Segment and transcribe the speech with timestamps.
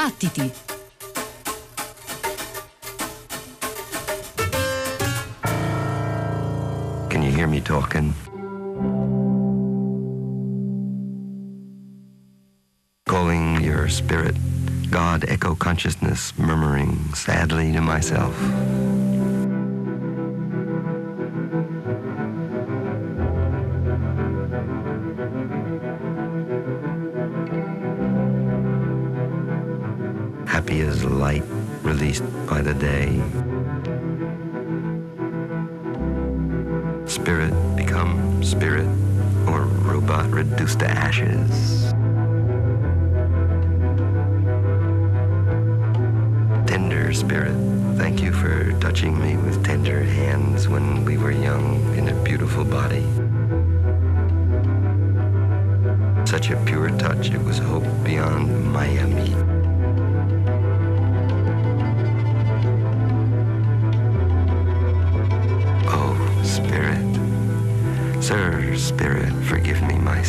[0.00, 0.50] Battiti!
[7.10, 8.14] Can you hear me talking?
[13.06, 14.34] Calling your spirit,
[14.90, 18.34] God echo consciousness, murmuring sadly to myself.
[32.50, 33.99] By the day.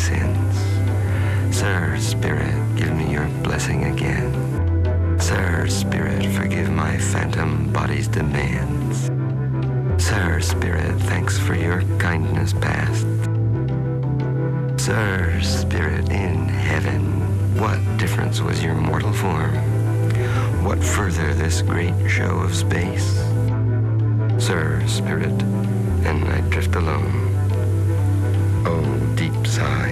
[0.02, 1.56] Sins.
[1.56, 4.30] Sir, Spirit, give me your blessing again.
[5.20, 9.10] Sir, Spirit, forgive my phantom body's demands.
[10.04, 13.06] Sir, Spirit, thanks for your kindness past.
[14.82, 17.04] Sir, Spirit, in heaven,
[17.60, 19.54] what difference was your mortal form?
[20.64, 23.08] What further this great show of space?
[24.38, 25.38] Sir, Spirit,
[26.08, 27.14] and I drift alone.
[28.66, 29.91] Oh, deep sigh.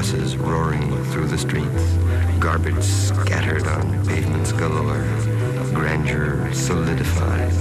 [0.00, 1.92] Buses roaring through the streets,
[2.38, 5.04] garbage scattered on pavements galore,
[5.74, 7.52] grandeur solidified,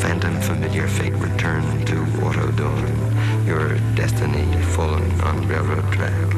[0.00, 6.31] phantom familiar fate returned to auto dawn, your destiny fallen on railroad track.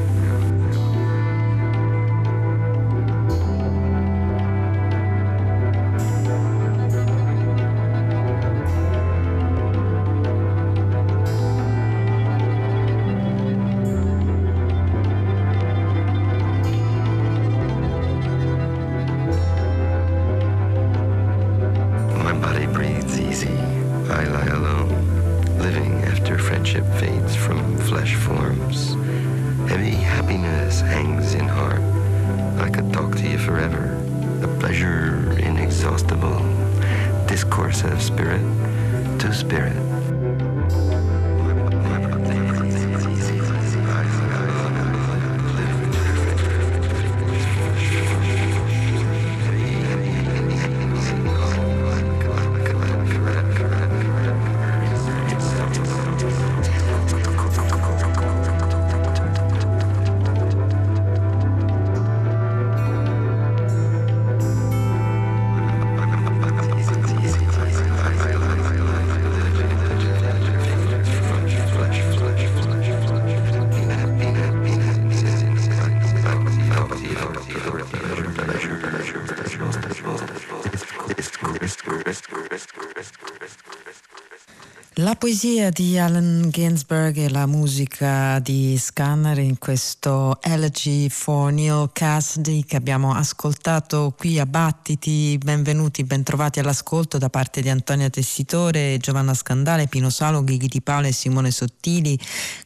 [85.24, 92.62] Poesia di Allen Ginsberg e la musica di Scanner in questo Elegy for Neil Cassidy
[92.62, 95.38] che abbiamo ascoltato qui a Battiti.
[95.42, 101.06] Benvenuti, bentrovati all'ascolto da parte di Antonia Tessitore, Giovanna Scandale, Pino Salo, Ghighi Di Paolo
[101.06, 102.20] e Simone Sottili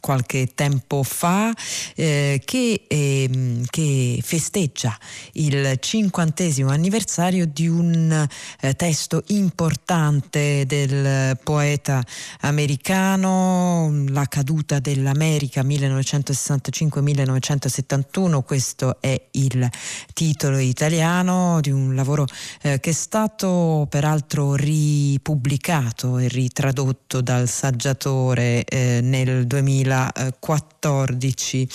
[0.00, 1.52] qualche tempo fa,
[1.94, 4.96] eh, che, eh, che, festeggia
[5.32, 8.26] il cinquantesimo anniversario di un
[8.60, 12.02] eh, testo importante del poeta
[12.40, 19.68] americano, La caduta dell'America 1965-1965 1971, questo è il
[20.12, 22.26] titolo italiano di un lavoro
[22.62, 31.68] eh, che è stato peraltro ripubblicato e ritradotto dal saggiatore eh, nel 2014.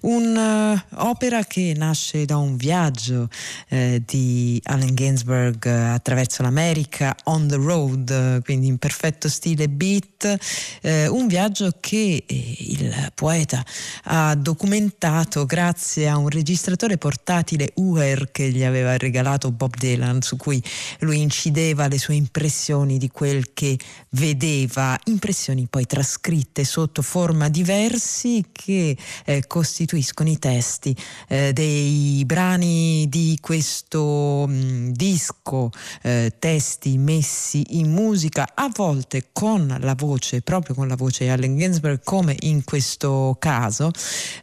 [0.00, 3.28] Un'opera uh, che nasce da un viaggio
[3.68, 10.36] eh, di Allen Ginsberg attraverso l'America on the road, quindi in perfetto stile beat,
[10.80, 13.64] eh, un viaggio che eh, il poeta
[14.04, 20.36] ha documentato grazie a un registratore portatile UR che gli aveva regalato Bob Dylan, su
[20.36, 20.62] cui
[21.00, 23.78] lui incideva le sue impressioni di quel che
[24.10, 30.96] vedeva, impressioni poi trascritte sotto forma di versi che eh, costituiscono i testi
[31.28, 35.70] eh, dei brani di questo mh, mm, disco,
[36.02, 41.56] eh, testi messi in musica, a volte con la voce, proprio con la voce Allen
[41.56, 43.90] Ginsberg, come in questo caso,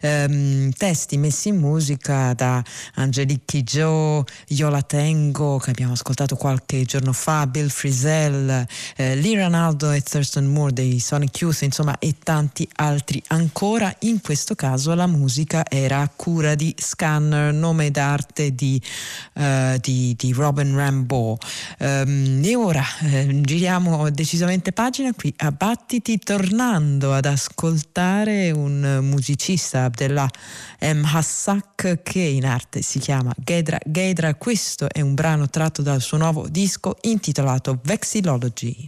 [0.02, 2.64] ehm, testi messi in musica da
[2.96, 9.36] Angelique Joe, Io la tengo, che abbiamo ascoltato qualche giorno fa, Bill Frisell, eh, Lee
[9.36, 13.94] Ranaldo e Thurston Moore dei Sonic Youth, insomma, e tanti altri ancora.
[14.00, 18.82] In questo caso la musica era a cura di Scanner, nome d'arte di,
[19.34, 21.38] uh, di, di Robin Rambeau.
[21.78, 29.88] Um, e ora eh, giriamo decisamente pagina qui a Battiti, tornando ad ascoltare un musicista
[29.90, 30.28] della
[30.82, 31.04] M.
[31.04, 34.34] Hassak che in arte si chiama Gedra Gedra.
[34.36, 38.86] Questo è un brano tratto dal suo nuovo disco intitolato Vexillology.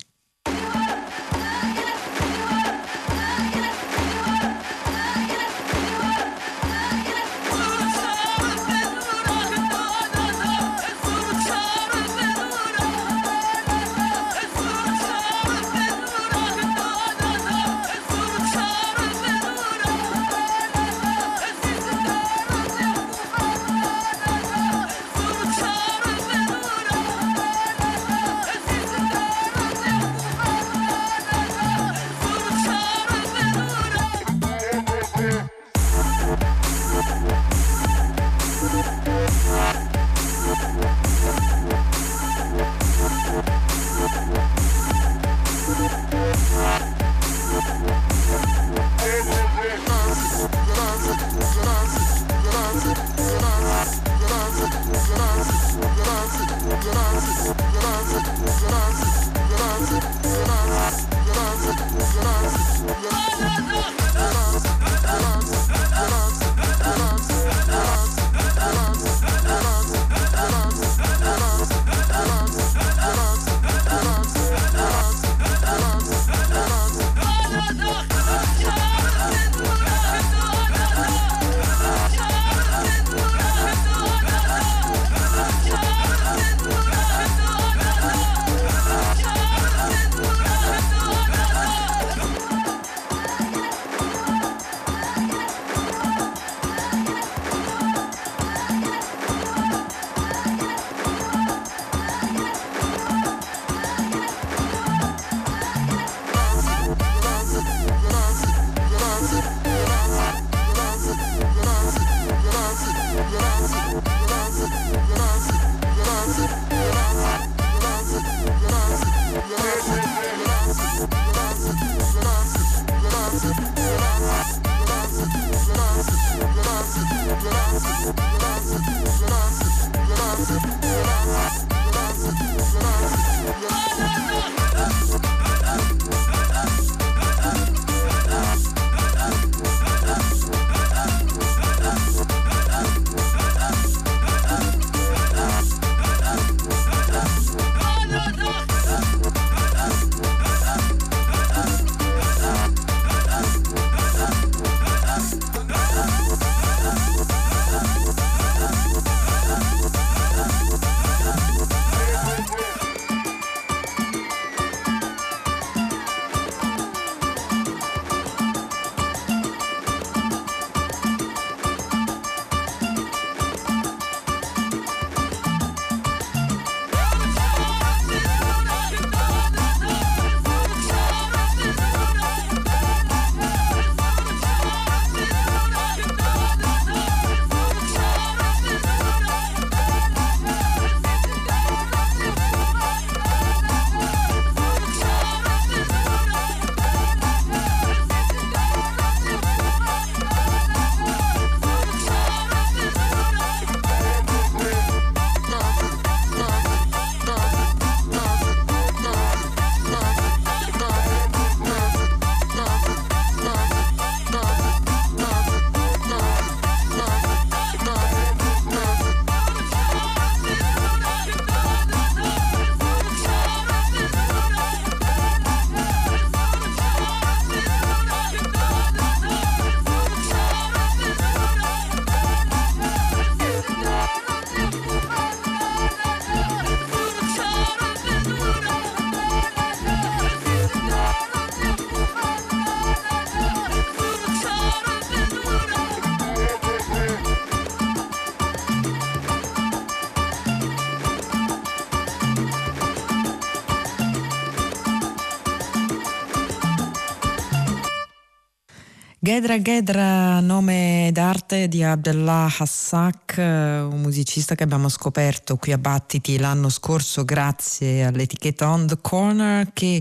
[259.33, 266.37] Ghedra Ghedra, nome d'arte di Abdullah Hassak, un musicista che abbiamo scoperto qui a Battiti
[266.37, 269.99] l'anno scorso grazie all'etichetta On the Corner che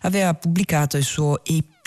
[0.00, 1.79] aveva pubblicato il suo EP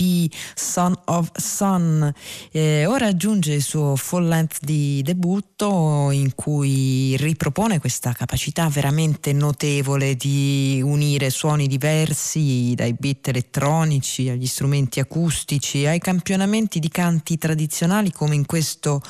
[0.55, 2.11] Son of Sun.
[2.51, 9.33] Eh, ora aggiunge il suo full length di debutto in cui ripropone questa capacità veramente
[9.33, 17.37] notevole di unire suoni diversi dai beat elettronici agli strumenti acustici ai campionamenti di canti
[17.37, 19.01] tradizionali come in questo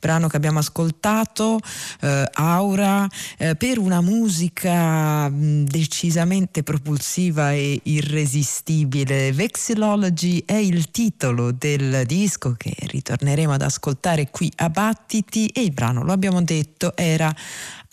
[0.00, 1.60] brano che abbiamo ascoltato,
[2.00, 3.06] eh, Aura,
[3.38, 9.32] eh, per una musica mh, decisamente propulsiva e irresistibile.
[9.32, 15.72] Vexillology è il titolo del disco che ritorneremo ad ascoltare qui a Battiti e il
[15.72, 17.34] brano, lo abbiamo detto, era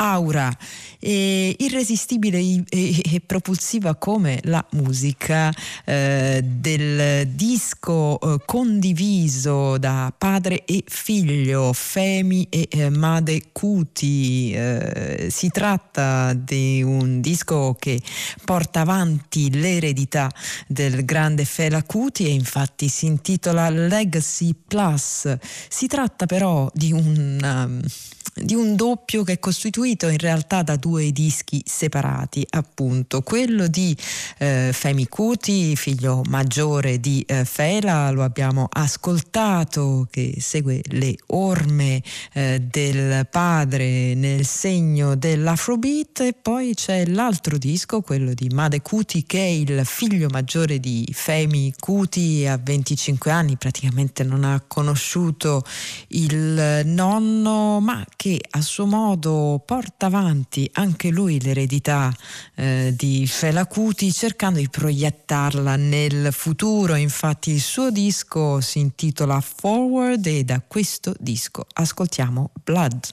[0.01, 0.55] aura
[0.99, 5.53] eh, irresistibile e, e, propulsiva come la musica
[5.85, 14.53] eh, del disco eh, condiviso da padre e figlio Femi e eh, Made Cuti.
[14.53, 18.01] Eh, si tratta di un disco che
[18.45, 20.31] porta avanti l'eredità
[20.67, 25.35] del grande Fela Cuti e infatti si intitola Legacy Plus.
[25.67, 27.81] Si tratta però di un um,
[28.33, 29.39] di un doppio che è
[29.89, 33.21] costituito in realtà da due dischi separati, appunto.
[33.21, 33.95] Quello di
[34.37, 42.01] eh, Femi Cuti, figlio maggiore di eh, Fela, lo abbiamo ascoltato, che segue le orme
[42.33, 46.21] eh, del padre nel segno dell'Afrobeat.
[46.21, 51.07] E poi c'è l'altro disco, quello di Made Cuti, che è il figlio maggiore di
[51.11, 55.63] Femi Cuti, a 25 anni praticamente non ha conosciuto
[56.09, 62.13] il nonno, ma che a suo modo porta avanti anche lui l'eredità
[62.55, 66.95] eh, di Fela Kuti cercando di proiettarla nel futuro.
[66.95, 73.07] Infatti il suo disco si intitola Forward e da questo disco ascoltiamo Blood.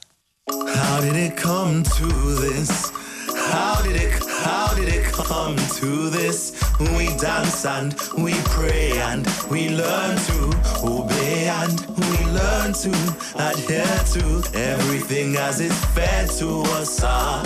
[0.49, 2.07] How did it come to
[2.41, 2.91] this?
[3.49, 6.51] How did it, how did it come to this?
[6.97, 12.89] We dance and we pray and we learn to obey and we learn to
[13.35, 17.01] adhere to everything as it's fed to us.
[17.03, 17.43] Ah,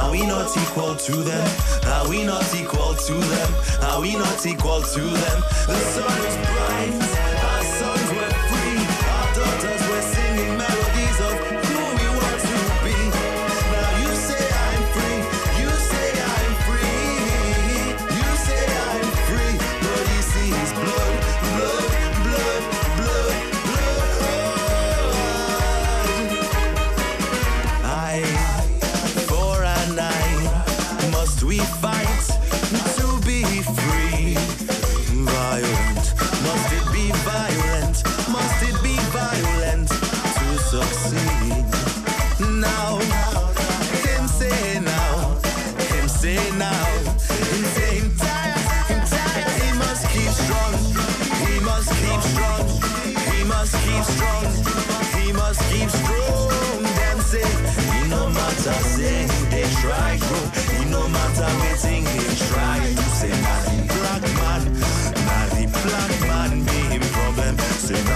[0.00, 1.48] are we not equal to them?
[1.86, 3.54] Are we not equal to them?
[3.82, 5.40] Are we not equal to them?
[5.66, 7.33] The sun is bright.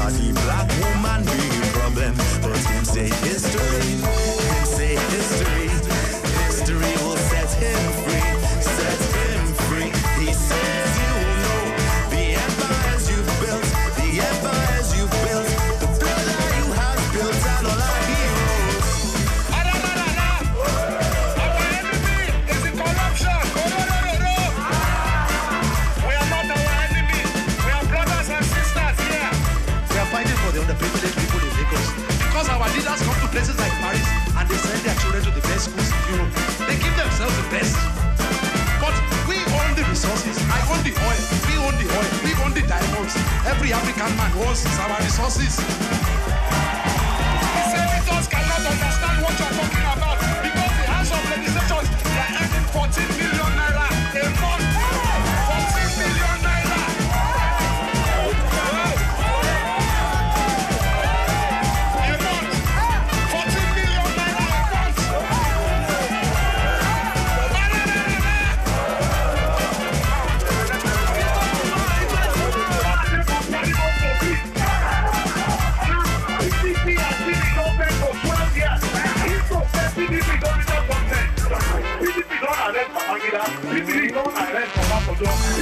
[0.09, 0.48] Party
[43.71, 45.57] Every African man wants our resources.
[47.69, 50.08] Senators cannot understand what you're talking about
[85.21, 85.59] Thank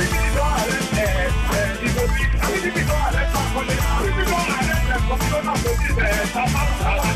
[7.06, 7.15] you.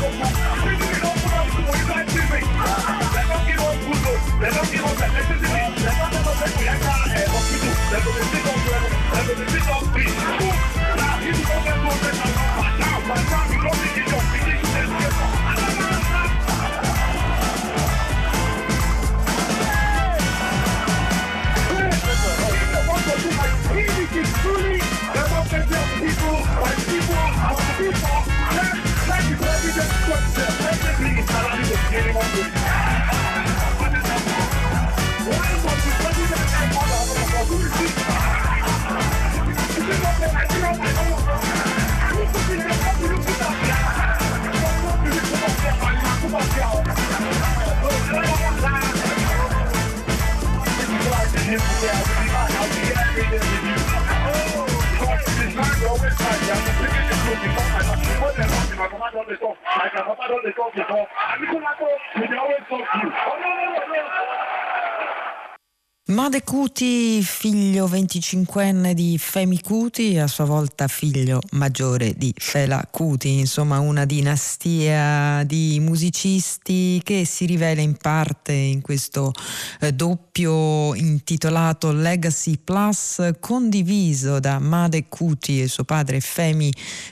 [68.13, 75.43] 25enne di Femi Cuti, a sua volta figlio maggiore di Fela Cuti, insomma una dinastia
[75.45, 79.31] di musicisti che si rivela in parte in questo
[79.79, 86.69] eh, doppio intitolato Legacy Plus, condiviso da Made Cuti e suo padre Femi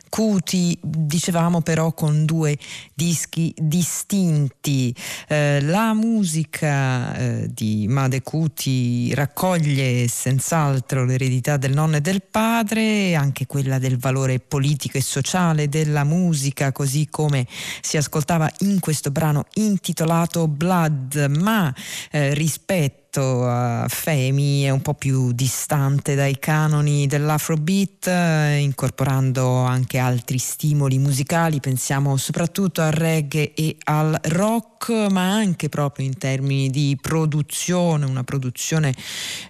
[0.10, 2.58] Cuti, dicevamo però con due
[2.94, 4.94] dischi distinti.
[5.30, 13.16] Eh, la musica eh, di Made Cuti raccoglie senz'altro l'eredità del nonno e del padre,
[13.16, 17.48] anche quella del valore politico e sociale della musica, così come
[17.82, 21.74] si ascoltava in questo brano intitolato Blood, ma
[22.12, 29.64] eh, rispetto rispetto a Femi è un po' più distante dai canoni dell'afrobeat, eh, incorporando
[29.64, 36.18] anche altri stimoli musicali, pensiamo soprattutto al reggae e al rock, ma anche proprio in
[36.18, 38.94] termini di produzione, una produzione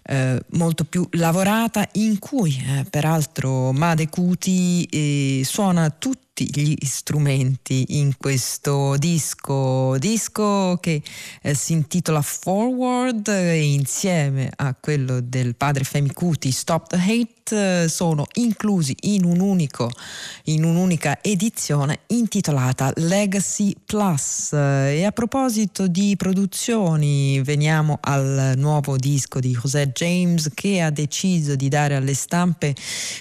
[0.04, 7.98] eh, molto più lavorata in cui eh, peraltro Made Cuti eh, suona tutti gli strumenti
[7.98, 11.02] in questo disco, disco che
[11.42, 17.39] eh, si intitola Forward e insieme a quello del padre Femi Cuti Stop the Hate
[17.52, 19.90] eh, sono inclusi in, un unico,
[20.46, 24.54] in un'unica edizione intitolata Legacy Plus.
[24.54, 31.56] E a proposito di produzioni, veniamo al nuovo disco di José James che ha deciso
[31.56, 32.76] di dare alle stampe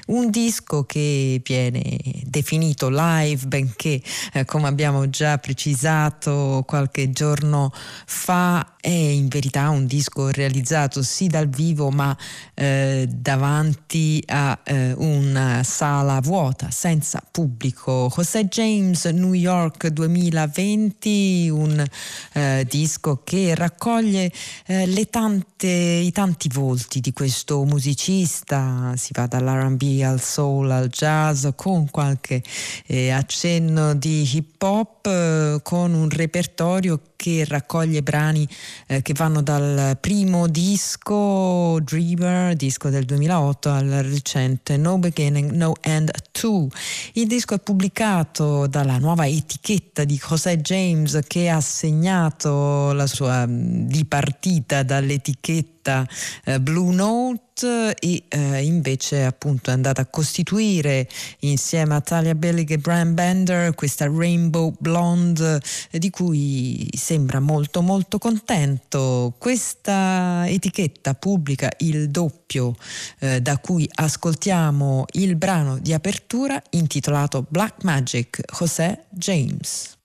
[0.07, 4.01] un disco che viene definito live, benché,
[4.33, 7.73] eh, come abbiamo già precisato qualche giorno
[8.07, 12.17] fa, è in verità un disco realizzato sì dal vivo ma
[12.55, 18.11] eh, davanti a eh, una sala vuota senza pubblico.
[18.15, 21.85] José James New York 2020, un
[22.33, 24.33] eh, disco che raccoglie
[24.67, 31.47] eh, tante, i tanti volti di questo musicista, si va dall'RB al soul al jazz
[31.55, 32.43] con qualche
[32.87, 38.47] eh, accenno di hip hop, eh, con un repertorio che raccoglie brani
[38.87, 45.75] eh, che vanno dal primo disco Dreamer, disco del 2008, al recente No Beginning, No
[45.81, 46.69] End 2.
[47.15, 53.45] Il disco è pubblicato dalla nuova etichetta di José James che ha segnato la sua
[53.49, 56.07] dipartita dall'etichetta etichetta
[56.45, 61.09] eh, Blue Note e eh, invece appunto è andata a costituire
[61.41, 67.81] insieme a Talia Bellig e Brian Bender questa Rainbow Blonde eh, di cui sembra molto
[67.83, 69.35] molto contento.
[69.39, 72.77] Questa etichetta pubblica il doppio
[73.21, 79.98] eh, da cui ascoltiamo il brano di apertura intitolato Black Magic José James.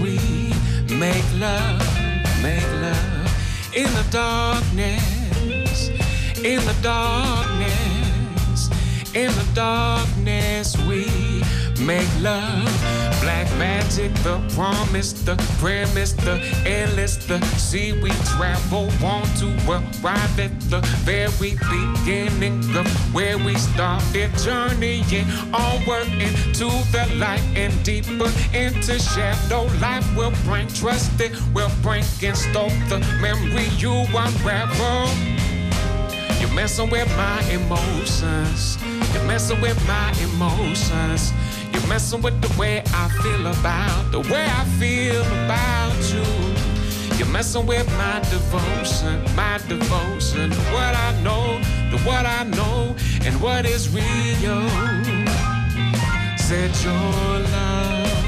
[0.00, 0.54] we
[0.94, 1.82] make love,
[2.42, 3.22] make love
[3.74, 5.88] in the darkness,
[6.38, 8.70] in the darkness,
[9.14, 11.31] in the darkness we
[14.54, 21.56] promise, the premise, the endless, the sea we travel on to arrive at the very
[21.70, 29.64] beginning of where we started journeying onward into the light and deeper into shadow.
[29.80, 35.08] Life will bring trust, it will bring and stoke the memory you unravel.
[36.40, 38.78] You're messing with my emotions.
[39.14, 41.32] You're messing with my emotions.
[41.72, 47.16] You're messing with the way I feel about the way I feel about you.
[47.16, 51.58] You're messing with my devotion, my devotion, what I know,
[51.90, 54.68] to what I know, and what is real.
[56.36, 58.26] Said your love,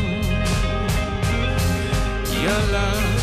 [2.43, 3.14] your love,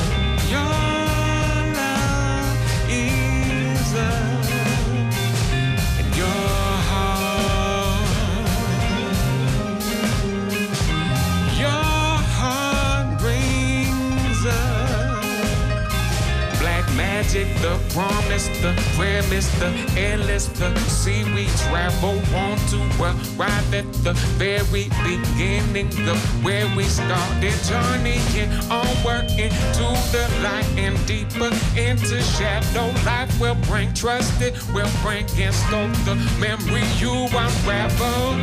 [19.01, 25.87] the premise, the endless, the sea we travel on to arrive at the very beginning
[26.07, 32.87] of where we started journeying on working to the light and deeper into shadow.
[33.05, 38.35] Life will bring trust, it will bring and stoke the memory you unravel.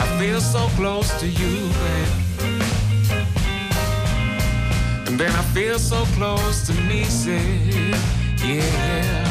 [0.00, 2.62] I feel so close to you, babe.
[5.06, 7.38] And then I feel so close to Nisi,
[8.44, 9.25] yeah.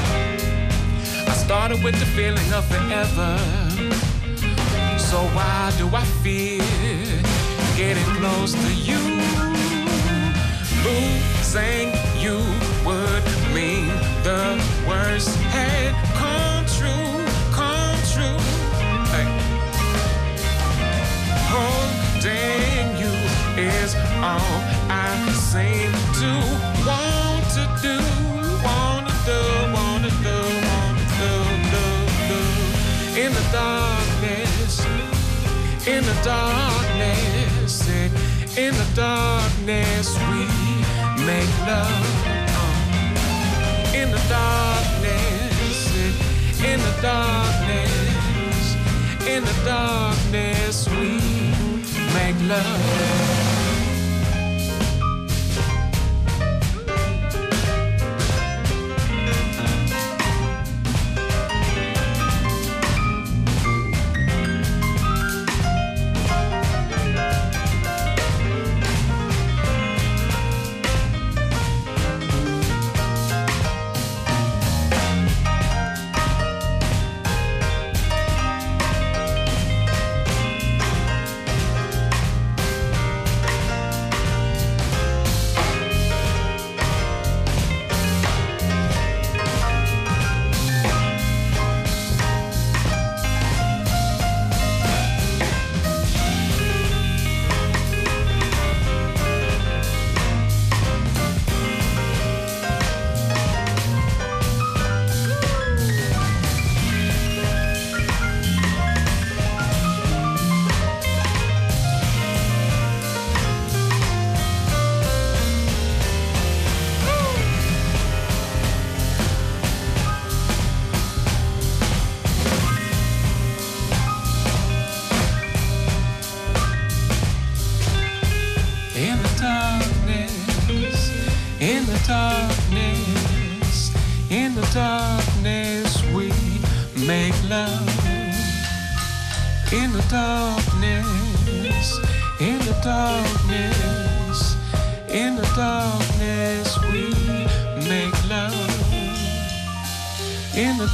[1.27, 3.37] I started with the feeling of forever.
[4.97, 6.63] So why do I feel
[7.75, 9.01] getting close to you?
[10.85, 12.37] Losing you
[12.85, 13.87] would mean
[14.23, 17.11] the worst had come true,
[17.51, 18.39] come true.
[19.13, 19.27] Hey.
[21.53, 23.13] Holding you
[23.57, 24.55] is all
[24.89, 25.15] I
[25.51, 26.31] seem to
[26.85, 28.24] want to do,
[33.25, 34.85] In the darkness,
[35.87, 37.89] in the darkness,
[38.55, 40.45] in the darkness we
[41.25, 42.05] make love.
[42.53, 43.95] Uh.
[43.95, 45.77] In the darkness,
[46.63, 48.75] in the darkness,
[49.25, 51.19] in the darkness we
[52.13, 53.54] make love.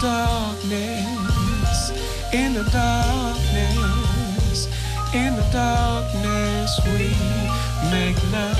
[0.01, 1.91] Darkness,
[2.33, 4.67] in the darkness,
[5.13, 7.13] in the darkness we
[7.91, 8.57] make love.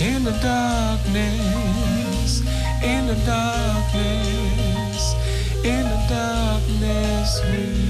[0.00, 2.40] In the darkness,
[2.82, 5.14] in the darkness,
[5.64, 7.85] in the darkness we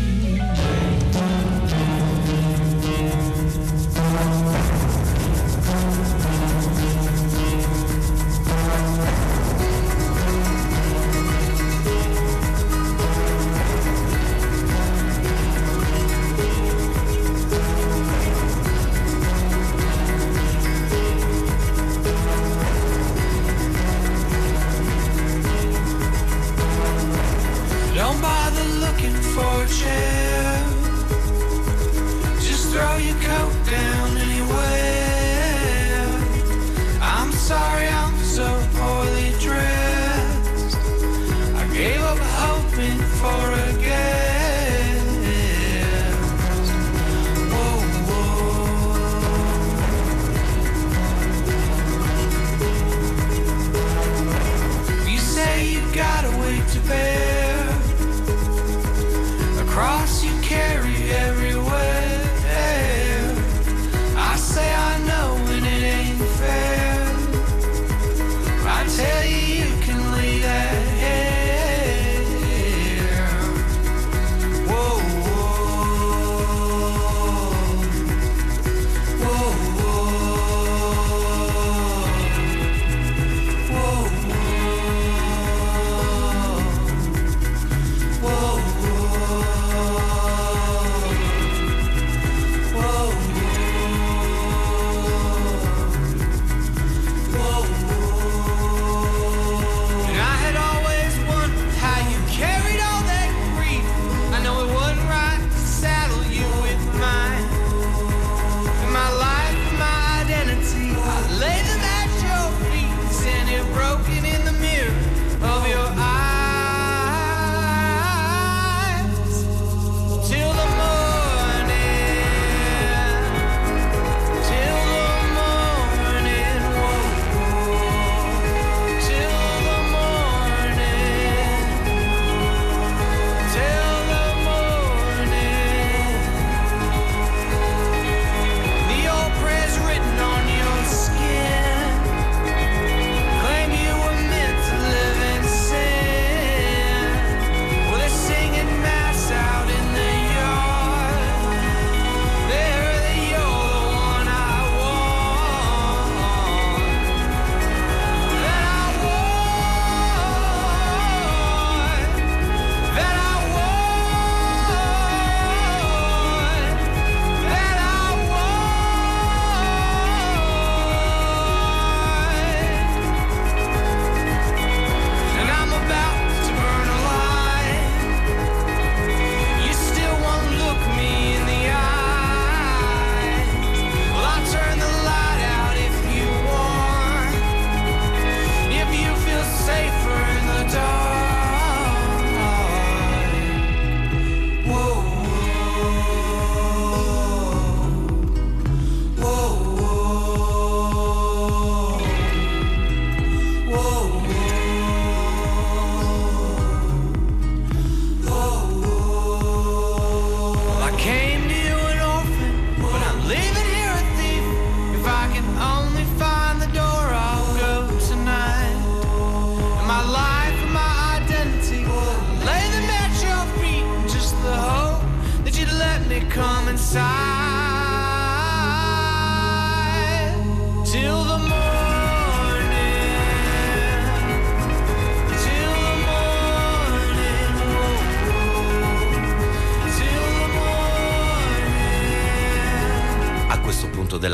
[29.37, 29.86] fortune.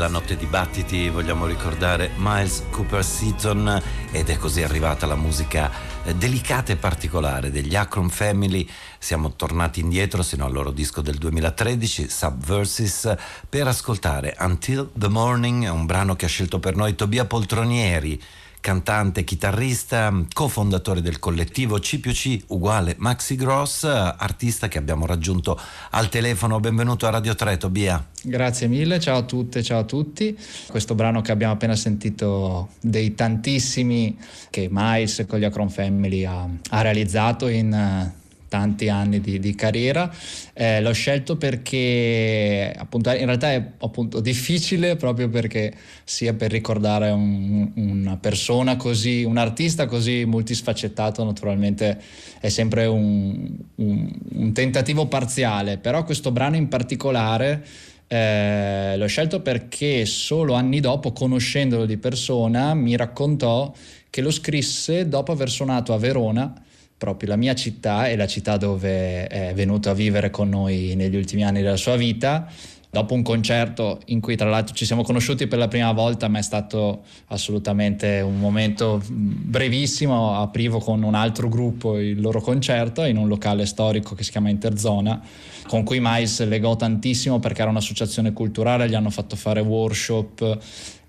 [0.03, 5.71] Della notte di battiti vogliamo ricordare Miles Cooper Seaton ed è così arrivata la musica
[6.17, 8.67] delicata e particolare degli Akron Family.
[8.99, 13.15] Siamo tornati indietro sino al loro disco del 2013, Subverses,
[13.47, 18.21] per ascoltare Until the Morning, un brano che ha scelto per noi Tobia Poltronieri
[18.63, 25.59] cantante, chitarrista, cofondatore del collettivo C più C uguale Maxi Gross, artista che abbiamo raggiunto
[25.89, 26.61] al telefono.
[26.61, 28.07] Benvenuto a Radio 3, Tobia.
[28.23, 30.37] Grazie mille, ciao a tutte, ciao a tutti.
[30.67, 34.17] Questo brano che abbiamo appena sentito dei tantissimi
[34.49, 38.21] che Miles con gli Acron Family ha, ha realizzato in eh,
[38.53, 40.13] tanti anni di, di carriera.
[40.53, 47.09] Eh, l'ho scelto perché appunto in realtà è appunto difficile proprio perché sia per ricordare
[47.09, 51.99] un- una persona così, un artista così multisfaccettato naturalmente
[52.39, 57.65] è sempre un, un- un tentativo parziale, però questo brano in particolare
[58.07, 63.73] eh, l'ho scelto perché solo anni dopo, conoscendolo di persona, mi raccontò
[64.11, 66.53] che lo scrisse dopo aver suonato a Verona,
[66.97, 71.15] proprio la mia città e la città dove è venuto a vivere con noi negli
[71.15, 72.47] ultimi anni della sua vita.
[72.93, 76.37] Dopo un concerto in cui tra l'altro ci siamo conosciuti per la prima volta, ma
[76.37, 83.17] è stato assolutamente un momento brevissimo, aprivo con un altro gruppo il loro concerto in
[83.17, 85.19] un locale storico che si chiama Interzona,
[85.65, 90.59] con cui Miles legò tantissimo perché era un'associazione culturale, gli hanno fatto fare workshop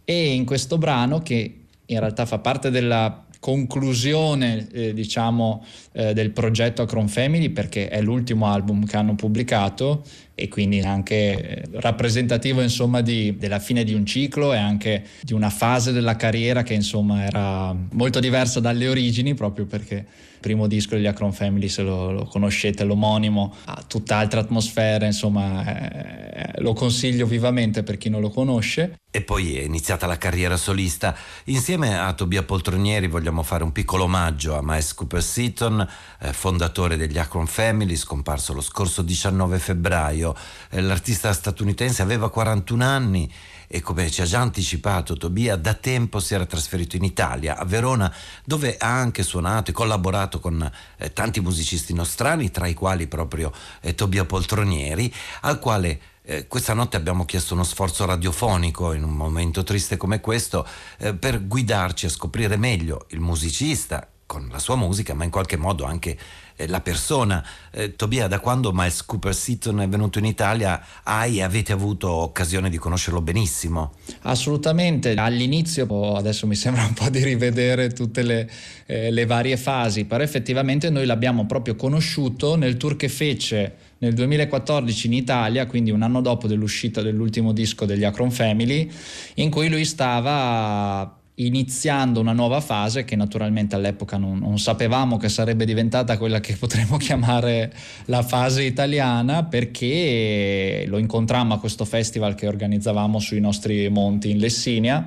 [0.07, 6.30] e in questo brano che in realtà fa parte della conclusione eh, diciamo eh, del
[6.30, 10.02] progetto Acron Family perché è l'ultimo album che hanno pubblicato
[10.35, 15.35] e quindi anche eh, rappresentativo insomma di, della fine di un ciclo e anche di
[15.35, 20.07] una fase della carriera che insomma era molto diversa dalle origini proprio perché
[20.44, 26.61] primo disco degli Acron Family se lo, lo conoscete l'omonimo ha tutt'altra atmosfera insomma eh,
[26.61, 31.16] lo consiglio vivamente per chi non lo conosce E poi è iniziata la carriera solista.
[31.44, 36.96] Insieme a Tobia Poltronieri vogliamo fare un piccolo omaggio a Miles Cooper Seaton, eh, fondatore
[36.96, 40.35] degli Akron Family, scomparso lo scorso 19 febbraio.
[40.68, 43.33] Eh, l'artista statunitense aveva 41 anni
[43.74, 47.64] e come ci ha già anticipato Tobia, da tempo si era trasferito in Italia, a
[47.64, 53.08] Verona, dove ha anche suonato e collaborato con eh, tanti musicisti nostrani, tra i quali
[53.08, 59.02] proprio eh, Tobia Poltronieri, al quale eh, questa notte abbiamo chiesto uno sforzo radiofonico in
[59.02, 60.64] un momento triste come questo
[60.98, 65.56] eh, per guidarci a scoprire meglio il musicista con la sua musica, ma in qualche
[65.56, 66.16] modo anche
[66.56, 67.44] eh, la persona.
[67.70, 72.70] Eh, Tobia, da quando Miles Cooper Seaton è venuto in Italia hai avete avuto occasione
[72.70, 73.94] di conoscerlo benissimo?
[74.22, 78.50] Assolutamente, all'inizio oh, adesso mi sembra un po' di rivedere tutte le,
[78.87, 84.14] eh, le varie fasi, però effettivamente noi l'abbiamo proprio conosciuto nel tour che fece nel
[84.14, 88.90] 2014 in Italia, quindi un anno dopo dell'uscita dell'ultimo disco degli Acron Family,
[89.34, 95.29] in cui lui stava iniziando una nuova fase che naturalmente all'epoca non, non sapevamo che
[95.29, 97.73] sarebbe diventata quella che potremmo chiamare
[98.07, 104.38] la fase italiana perché lo incontrammo a questo festival che organizzavamo sui nostri monti in
[104.38, 105.07] Lessinia.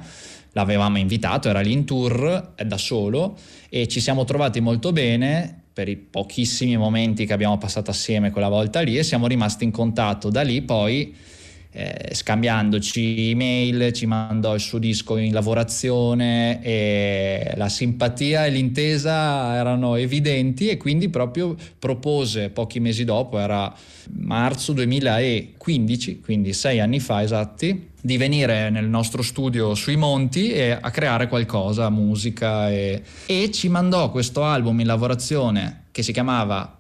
[0.52, 3.38] L'avevamo invitato, era lì in tour eh, da solo
[3.70, 8.50] e ci siamo trovati molto bene per i pochissimi momenti che abbiamo passato assieme quella
[8.50, 10.64] volta lì e siamo rimasti in contatto da lì.
[10.64, 11.16] Poi
[11.72, 19.56] eh, scambiandoci email, ci mandò il suo disco in lavorazione e la simpatia e l'intesa
[19.56, 23.74] erano evidenti e quindi proprio propose pochi mesi dopo, era
[24.14, 30.72] marzo 2015, quindi sei anni fa esatti, di venire nel nostro studio sui monti e
[30.72, 36.78] a creare qualcosa, musica e, e ci mandò questo album in lavorazione che si chiamava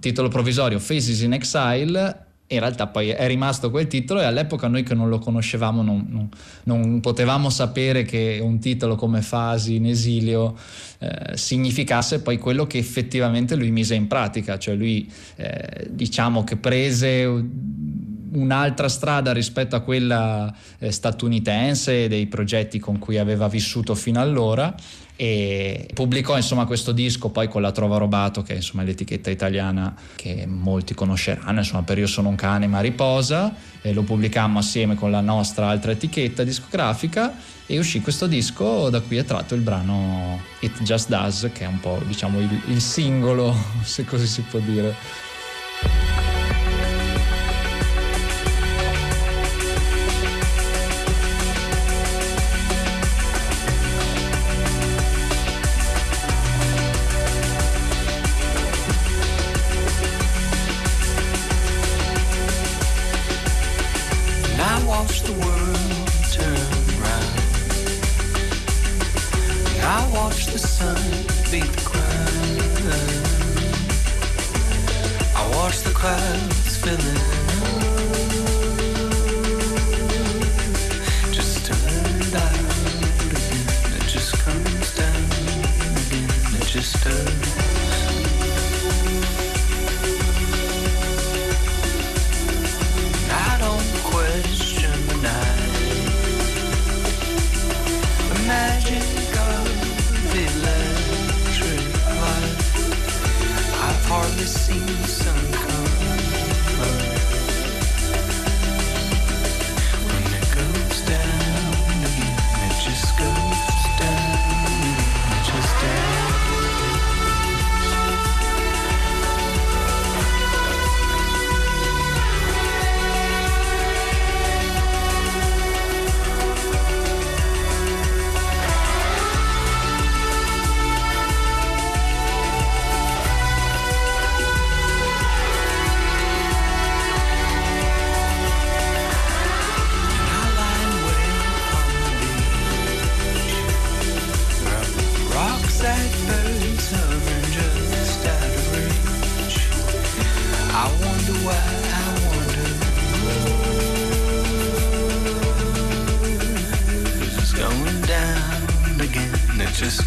[0.00, 4.82] titolo provvisorio Faces in Exile in realtà poi è rimasto quel titolo e all'epoca noi
[4.82, 6.28] che non lo conoscevamo non, non-
[6.64, 10.56] non potevamo sapere che un titolo come Fasi in esilio
[10.98, 16.56] eh, significasse poi quello che effettivamente lui mise in pratica, cioè lui eh, diciamo che
[16.56, 17.24] prese
[18.34, 24.74] un'altra strada rispetto a quella eh, statunitense dei progetti con cui aveva vissuto fino allora
[25.22, 29.94] e pubblicò insomma questo disco poi con la Trova Robato che è insomma l'etichetta italiana
[30.16, 34.96] che molti conosceranno insomma per Io sono un cane ma riposa e lo pubblicammo assieme
[34.96, 39.60] con la nostra altra etichetta discografica e uscì questo disco da cui è tratto il
[39.60, 43.54] brano It Just Does che è un po' diciamo il, il singolo
[43.84, 44.92] se così si può dire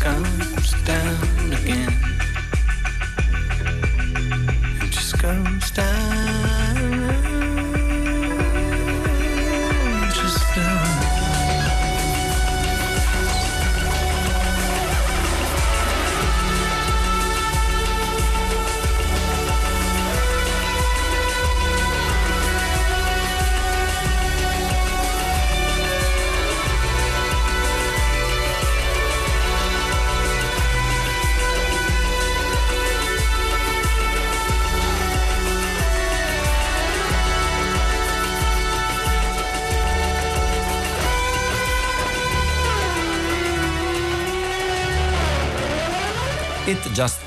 [0.07, 0.44] It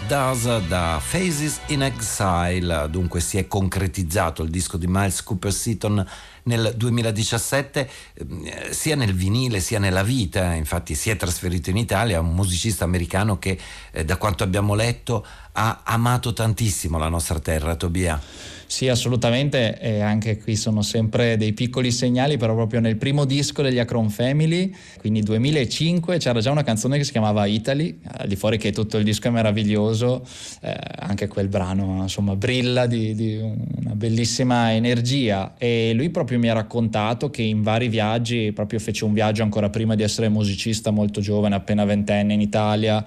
[0.09, 6.03] Does da Phases in Exile, dunque si è concretizzato il disco di Miles Cooper Seaton
[6.45, 12.21] nel 2017 eh, sia nel vinile sia nella vita, infatti si è trasferito in Italia,
[12.21, 13.59] un musicista americano che
[13.93, 15.27] eh, da quanto abbiamo letto
[15.61, 18.21] ha amato tantissimo la nostra terra, Tobia.
[18.65, 23.63] Sì, assolutamente, e anche qui sono sempre dei piccoli segnali, però proprio nel primo disco
[23.63, 28.37] degli Acron Family, quindi 2005, c'era già una canzone che si chiamava Italy, al di
[28.37, 30.25] fuori che tutto il disco è meraviglioso,
[30.61, 36.51] eh, anche quel brano insomma brilla di, di una bellissima energia e lui proprio mi
[36.51, 40.91] ha raccontato che in vari viaggi, proprio fece un viaggio ancora prima di essere musicista
[40.91, 43.05] molto giovane, appena ventenne in Italia,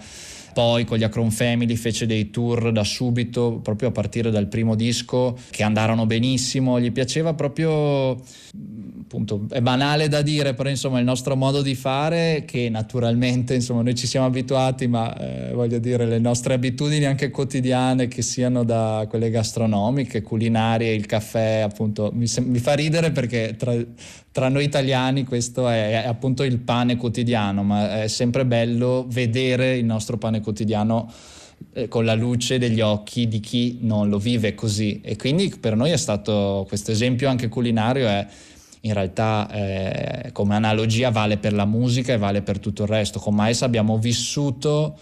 [0.54, 4.76] poi con gli Acron Family fece dei tour da subito, proprio a partire dal primo
[4.76, 6.80] disco, che andarono benissimo.
[6.80, 8.22] Gli piaceva proprio,
[9.12, 13.82] appunto, è banale da dire, però insomma il nostro modo di fare, che naturalmente insomma
[13.82, 18.64] noi ci siamo abituati, ma eh, voglio dire le nostre abitudini anche quotidiane, che siano
[18.64, 23.76] da quelle gastronomiche, culinarie, il caffè, appunto, mi, mi fa ridere perché tra,
[24.32, 29.76] tra noi italiani questo è, è, appunto il pane quotidiano, ma è sempre bello vedere
[29.76, 31.12] il nostro pane quotidiano
[31.74, 35.01] eh, con la luce degli occhi di chi non lo vive così.
[35.03, 38.26] E quindi per noi è stato questo esempio anche culinario è
[38.82, 43.19] in realtà eh, come analogia vale per la musica e vale per tutto il resto.
[43.19, 44.97] Con Maes abbiamo vissuto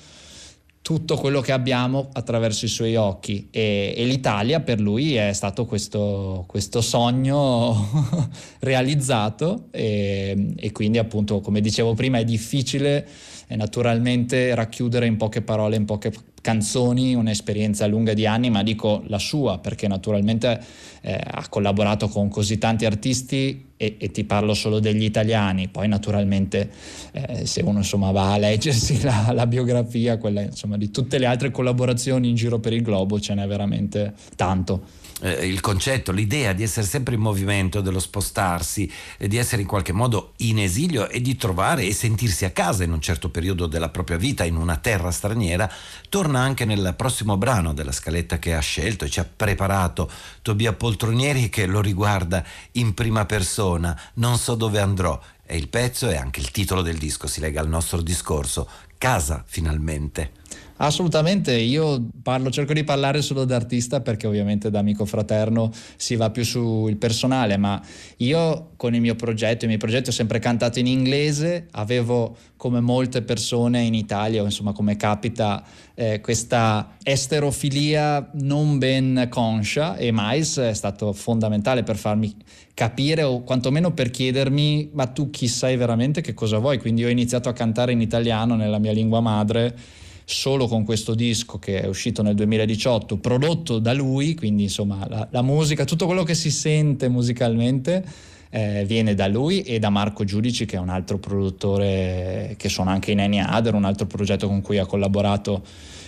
[0.81, 5.65] tutto quello che abbiamo attraverso i suoi occhi e, e l'Italia per lui è stato
[5.65, 13.07] questo, questo sogno realizzato e, e, quindi appunto come dicevo prima è difficile
[13.49, 19.03] eh, naturalmente racchiudere in poche parole, in poche canzoni un'esperienza lunga di anni ma dico
[19.07, 20.61] la sua perché naturalmente
[21.01, 25.87] eh, ha collaborato con così tanti artisti e, e, ti parlo solo degli italiani, poi
[25.87, 26.69] naturalmente
[27.11, 31.25] eh, se uno insomma va a leggersi la, la biografia, quella insomma di tutte le
[31.25, 36.53] altre collaborazioni in giro per il globo ce n'è veramente tanto eh, il concetto, l'idea
[36.53, 41.09] di essere sempre in movimento, dello spostarsi, eh, di essere in qualche modo in esilio
[41.09, 44.55] e di trovare e sentirsi a casa in un certo periodo della propria vita in
[44.55, 45.71] una terra straniera,
[46.09, 50.09] torna anche nel prossimo brano della scaletta che ha scelto e ci ha preparato
[50.41, 52.43] Tobia Poltronieri che lo riguarda
[52.73, 55.19] in prima persona, non so dove andrò.
[55.45, 59.43] E il pezzo e anche il titolo del disco si lega al nostro discorso, Casa
[59.47, 60.38] finalmente.
[60.81, 66.29] Assolutamente, io parlo, cerco di parlare solo d'artista perché ovviamente da amico fraterno si va
[66.29, 67.81] più sul personale, ma
[68.17, 72.79] io con il mio progetto, i miei progetti ho sempre cantato in inglese, avevo come
[72.79, 75.65] molte persone in Italia, insomma come capita,
[75.95, 82.33] eh, questa esterofilia non ben conscia e Miles è stato fondamentale per farmi
[82.73, 86.21] capire o quantomeno per chiedermi ma tu chi sai veramente?
[86.21, 89.97] Che cosa vuoi, quindi ho iniziato a cantare in italiano nella mia lingua madre
[90.29, 95.27] solo con questo disco che è uscito nel 2018, prodotto da lui, quindi insomma la,
[95.31, 98.05] la musica, tutto quello che si sente musicalmente
[98.51, 102.91] eh, viene da lui e da Marco Giudici che è un altro produttore che suona
[102.91, 105.63] anche in Any Other, un altro progetto con cui ha collaborato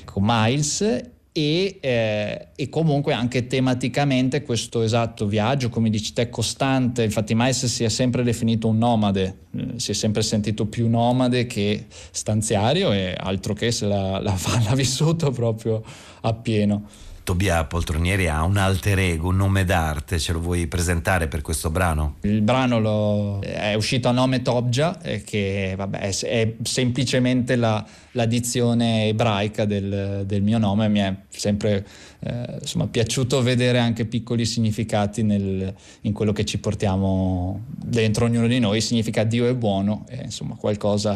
[0.06, 1.02] con Miles
[1.34, 7.04] e, eh, e, comunque anche tematicamente questo esatto viaggio, come dici te, costante.
[7.04, 11.46] Infatti, Miles si è sempre definito un nomade, eh, si è sempre sentito più nomade
[11.46, 15.82] che stanziario e altro che se l'ha, l'ha, vissuto proprio
[16.22, 16.88] appieno.
[17.32, 21.70] Tobia Poltronieri ha un alter ego, un nome d'arte, ce lo vuoi presentare per questo
[21.70, 22.16] brano?
[22.24, 28.26] Il brano lo, è uscito a nome Tobja, eh, che vabbè, è, semplicemente la, la
[28.26, 31.88] dizione ebraica del, del, mio nome, mi è sempre
[32.20, 38.48] eh, insomma, piaciuto vedere anche piccoli significati nel, in quello che ci portiamo dentro ognuno
[38.48, 41.16] di noi, significa Dio è buono e insomma qualcosa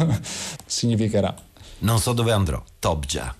[0.64, 1.34] significherà.
[1.80, 3.36] Non so dove andrò, Tobja.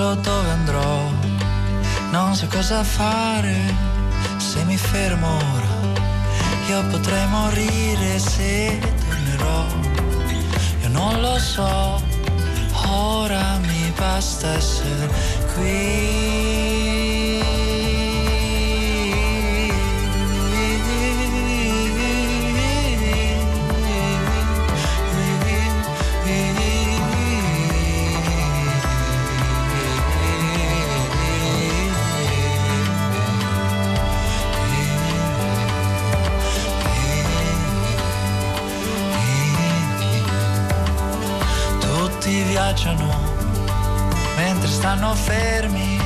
[0.00, 1.10] So dove andrò,
[2.10, 3.58] non so cosa fare
[4.38, 5.72] se mi fermo ora.
[6.70, 9.66] Io potrei morire se tornerò,
[10.80, 12.00] io non lo so,
[12.88, 15.06] ora mi basta essere
[15.52, 16.69] qui.
[42.70, 43.08] Viaggiano
[44.36, 45.98] mentre stanno fermi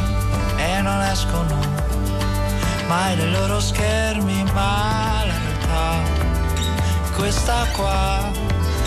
[0.56, 1.58] e non escono
[2.86, 6.10] mai dai loro schermi, ma la realtà
[7.16, 8.30] questa qua,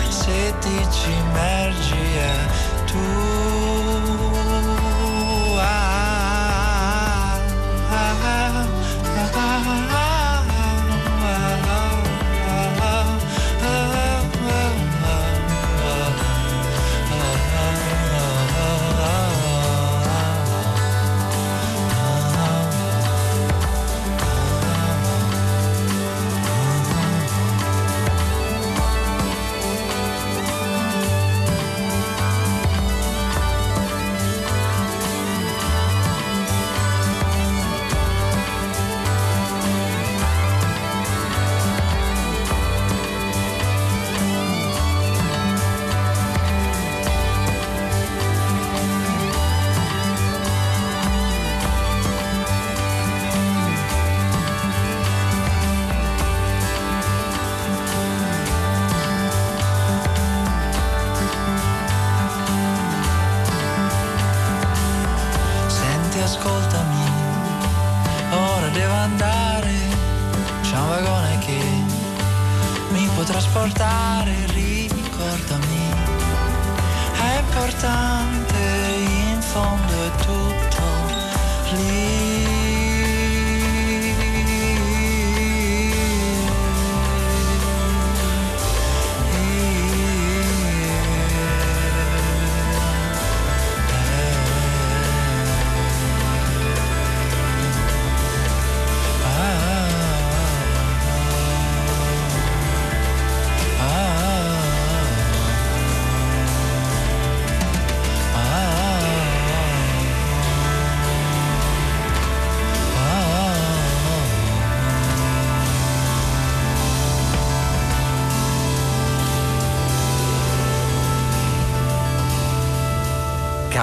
[0.08, 3.27] se ti ci immergi è tu.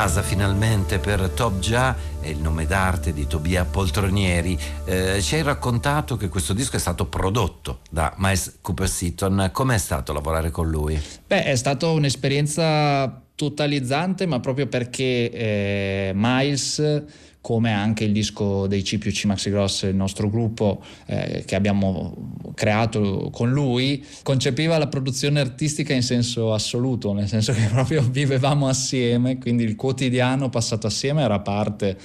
[0.05, 4.55] Casa finalmente per Top Già, è il nome d'arte di Tobia Poltronieri.
[4.85, 9.49] Eh, ci hai raccontato che questo disco è stato prodotto da Miles Cooper Seaton.
[9.51, 11.01] Com'è stato lavorare con lui?
[11.25, 17.03] Beh, è stata un'esperienza totalizzante, ma proprio perché eh, Miles
[17.45, 21.53] come anche il disco dei C più C Maxi Gross, il nostro gruppo eh, che
[21.53, 28.01] abbiamo creato con lui, concepiva la produzione artistica in senso assoluto, nel senso che proprio
[28.01, 31.95] vivevamo assieme, quindi il quotidiano passato assieme era parte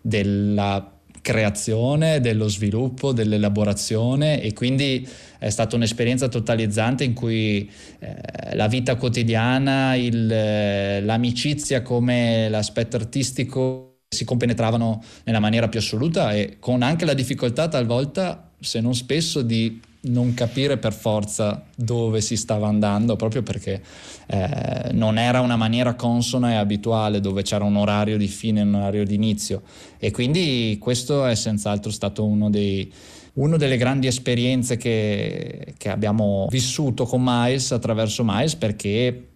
[0.00, 5.06] della creazione, dello sviluppo, dell'elaborazione e quindi
[5.38, 7.70] è stata un'esperienza totalizzante in cui
[8.00, 15.78] eh, la vita quotidiana, il, eh, l'amicizia come l'aspetto artistico si compenetravano nella maniera più
[15.78, 21.66] assoluta e con anche la difficoltà talvolta, se non spesso, di non capire per forza
[21.76, 23.80] dove si stava andando, proprio perché
[24.26, 28.64] eh, non era una maniera consona e abituale dove c'era un orario di fine e
[28.64, 29.62] un orario di inizio.
[29.96, 32.92] E quindi questo è senz'altro stato uno dei,
[33.34, 39.29] una delle grandi esperienze che, che, abbiamo vissuto con Miles attraverso Miles perché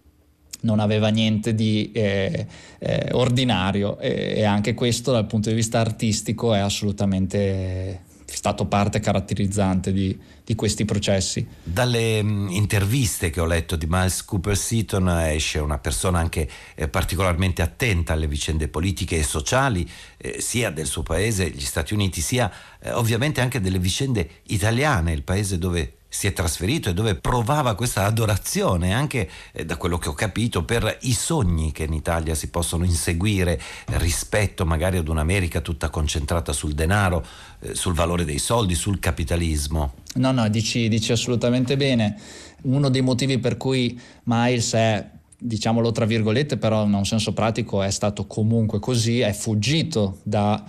[0.61, 2.47] non aveva niente di eh,
[2.79, 8.99] eh, ordinario e, e, anche questo dal punto di vista artistico è assolutamente stato parte
[8.99, 11.45] caratterizzante di, di questi processi.
[11.63, 16.49] Dalle mh, mm, interviste che ho letto di Miles Cooper Seaton esce una persona anche
[16.75, 21.93] eh, particolarmente attenta alle vicende politiche e sociali eh, sia del suo paese, gli Stati
[21.93, 26.93] Uniti, sia eh, ovviamente anche delle vicende italiane, il paese dove si è trasferito e
[26.93, 31.83] dove provava questa adorazione, anche eh, da quello che ho capito, per i sogni che
[31.83, 33.59] in Italia si possono inseguire
[33.97, 37.25] rispetto magari ad un'America tutta concentrata sul denaro,
[37.59, 39.93] eh, sul valore dei soldi, sul capitalismo.
[40.15, 42.17] No, no, dici, dici assolutamente bene.
[42.61, 47.83] Uno dei motivi per cui Miles è diciamolo tra virgolette, però in un senso pratico
[47.83, 50.63] è stato comunque così, è fuggito da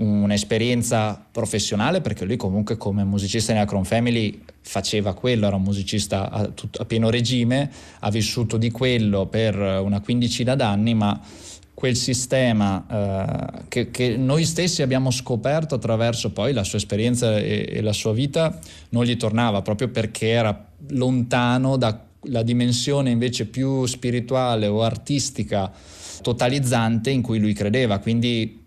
[0.00, 6.30] un'esperienza professionale perché lui comunque come musicista in Acron Family faceva quello, era un musicista
[6.30, 7.70] a, a, pieno regime,
[8.00, 11.20] ha vissuto di quello per una quindicina d'anni, ma
[11.74, 17.66] quel sistema eh, che, che, noi stessi abbiamo scoperto attraverso poi la sua esperienza e,
[17.70, 18.58] e la sua vita
[18.90, 25.72] non gli tornava proprio perché era lontano dalla dimensione invece più spirituale o artistica
[26.20, 27.98] totalizzante in cui lui credeva.
[27.98, 28.59] Quindi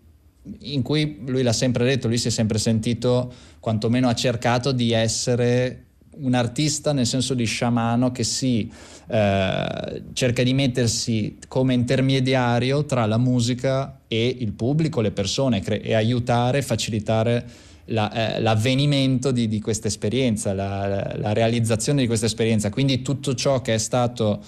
[0.60, 4.92] in cui lui l'ha sempre detto, lui si è sempre sentito, quantomeno ha cercato di
[4.92, 5.84] essere
[6.16, 8.70] un artista nel senso di sciamano che si
[9.08, 15.80] eh, cerca di mettersi come intermediario tra la musica e il pubblico, le persone cre-
[15.80, 17.44] e aiutare, facilitare
[17.86, 22.70] la, eh, l'avvenimento di, di, questa esperienza, la, la realizzazione di questa esperienza.
[22.70, 24.42] Quindi tutto ciò che è stato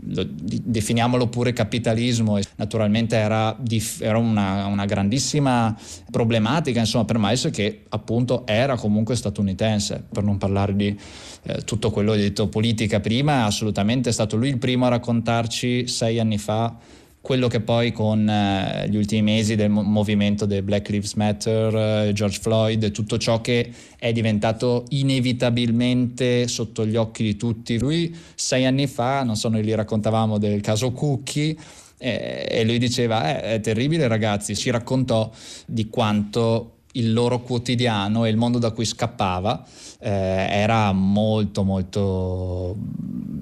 [0.00, 3.56] lo, definiamolo pure capitalismo, naturalmente era,
[4.00, 5.76] era una, una, grandissima
[6.10, 10.98] problematica insomma, per Miles che appunto era comunque statunitense, per non parlare di
[11.44, 16.18] eh, tutto quello detto politica prima, assolutamente è stato lui il primo a raccontarci sei
[16.18, 16.76] anni fa
[17.22, 22.12] quello che poi con eh, gli ultimi mesi del movimento del Black Lives Matter, eh,
[22.12, 27.78] George Floyd, tutto ciò che è diventato inevitabilmente sotto gli occhi di tutti.
[27.78, 31.56] Lui sei anni fa, non so, noi gli raccontavamo del caso Cookie
[31.96, 35.30] eh, e lui diceva eh, è terribile ragazzi, ci raccontò
[35.64, 39.64] di quanto il loro quotidiano e il mondo da cui scappava
[40.00, 42.76] eh, era molto molto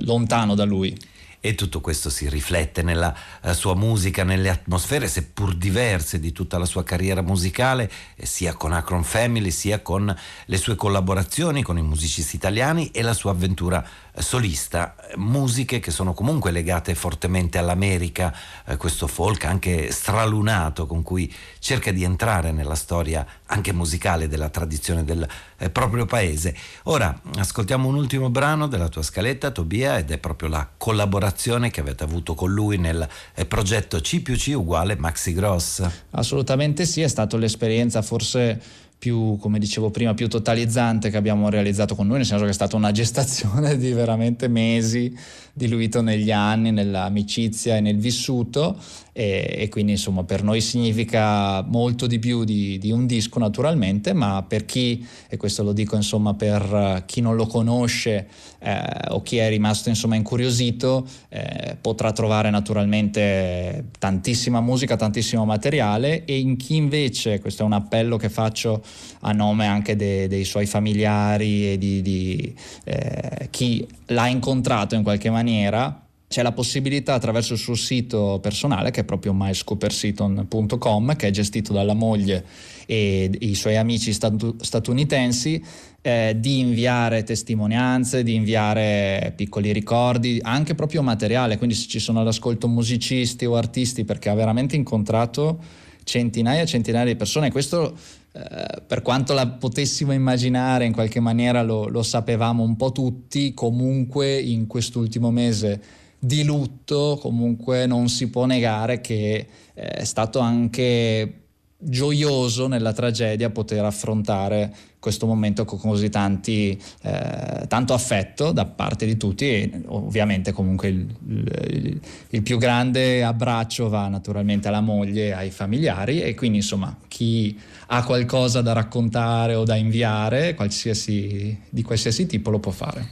[0.00, 0.94] lontano da lui
[1.40, 6.58] e tutto questo si riflette nella uh, sua musica, nelle atmosfere seppur diverse di tutta
[6.58, 10.14] la sua carriera musicale, eh, sia con Akron Family sia con
[10.44, 13.84] le sue collaborazioni con i musicisti italiani e la sua avventura
[14.16, 18.34] solista, musiche che sono comunque legate fortemente all'America,
[18.66, 24.48] eh, questo folk anche stralunato con cui cerca di entrare nella storia anche musicale della
[24.48, 25.26] tradizione del
[25.58, 26.54] eh, proprio paese.
[26.84, 31.80] Ora ascoltiamo un ultimo brano della tua scaletta, Tobia, ed è proprio la collaborazione che
[31.80, 35.86] avete avuto con lui nel eh, progetto C più C uguale Maxi Gross.
[36.10, 41.94] Assolutamente sì, è stata l'esperienza forse più, come dicevo prima, più totalizzante che abbiamo realizzato
[41.94, 45.16] con lui, nel senso che è stata una gestazione di veramente mesi,
[45.54, 48.76] diluito negli anni, nell'amicizia e nel vissuto
[49.12, 54.12] e, e quindi insomma per noi significa molto di più di, di, un disco naturalmente,
[54.12, 58.28] ma per chi, e questo lo dico insomma per chi non lo conosce
[58.60, 66.24] eh, o chi è rimasto insomma incuriosito, eh, potrà trovare naturalmente tantissima musica, tantissimo materiale.
[66.24, 68.82] E in chi invece, questo è un appello che faccio
[69.20, 72.54] a nome anche de, dei suoi familiari e di, di
[72.84, 78.92] eh, chi l'ha incontrato in qualche maniera, c'è la possibilità attraverso il suo sito personale
[78.92, 82.44] che è proprio myscooperseaton.com che è gestito dalla moglie
[82.86, 85.60] e i suoi amici statunitensi
[86.00, 92.20] eh, di inviare testimonianze, di inviare piccoli ricordi, anche proprio materiale, quindi se ci sono
[92.20, 95.58] all'ascolto musicisti o artisti perché ha veramente incontrato
[96.04, 97.50] centinaia e centinaia di persone.
[97.50, 97.92] Questo
[98.30, 103.52] eh, per quanto la potessimo immaginare, in qualche maniera lo, lo sapevamo un po' tutti,
[103.52, 110.38] comunque in quest'ultimo mese di lutto, comunque non si può negare che eh, è stato
[110.38, 111.40] anche
[111.82, 119.06] gioioso nella tragedia poter affrontare questo momento con così tanti, eh, tanto affetto da parte
[119.06, 125.32] di tutti e ovviamente comunque il, il, il, più grande abbraccio va naturalmente alla moglie
[125.32, 131.82] ai familiari e quindi insomma chi ha qualcosa da raccontare o da inviare qualsiasi, di
[131.82, 133.08] qualsiasi tipo lo può fare.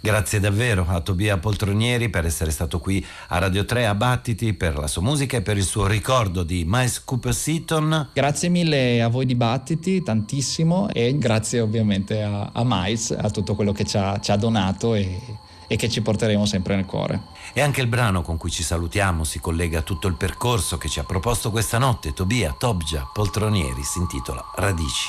[0.00, 4.78] Grazie davvero a Tobia Poltronieri per essere stato qui a Radio 3 a Battiti, per
[4.78, 8.10] la sua musica e per il suo ricordo di Miles Cooper Seaton.
[8.12, 13.54] Grazie mille a voi di Battiti, tantissimo, e grazie ovviamente a, a Miles, a tutto
[13.54, 15.20] quello che ci ha, ci ha donato e,
[15.66, 17.20] e che ci porteremo sempre nel cuore.
[17.52, 20.88] E anche il brano con cui ci salutiamo si collega a tutto il percorso che
[20.88, 25.08] ci ha proposto questa notte Tobia Tobgia Poltronieri, si intitola Radici.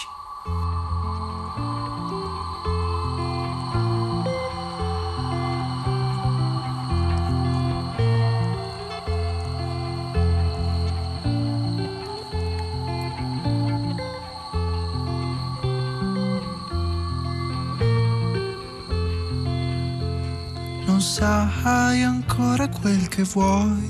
[21.08, 23.90] Sai ancora quel che vuoi,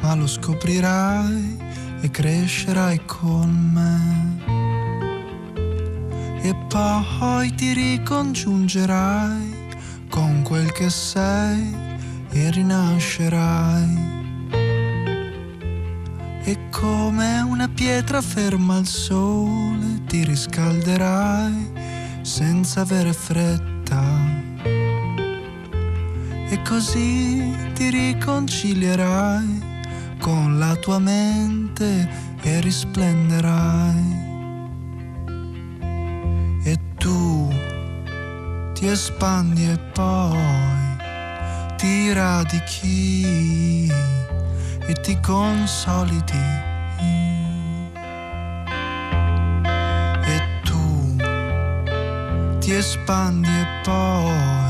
[0.00, 1.58] ma lo scoprirai
[2.00, 4.40] e crescerai con me.
[6.42, 9.76] E poi ti ricongiungerai
[10.08, 11.74] con quel che sei
[12.30, 14.14] e rinascerai.
[16.42, 21.72] E come una pietra ferma al sole ti riscalderai
[22.22, 24.35] senza avere fretta
[26.48, 29.74] e così ti riconcilierai
[30.20, 32.08] con la tua mente
[32.40, 34.24] e risplenderai.
[36.62, 37.52] E tu
[38.74, 40.96] ti espandi e poi
[41.76, 43.90] ti radichi
[44.86, 46.64] e ti consolidi.
[50.24, 51.16] E tu
[52.58, 54.65] ti espandi e poi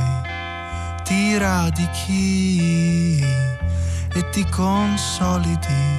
[1.06, 3.22] ti radichi
[4.12, 5.95] e ti consolidi.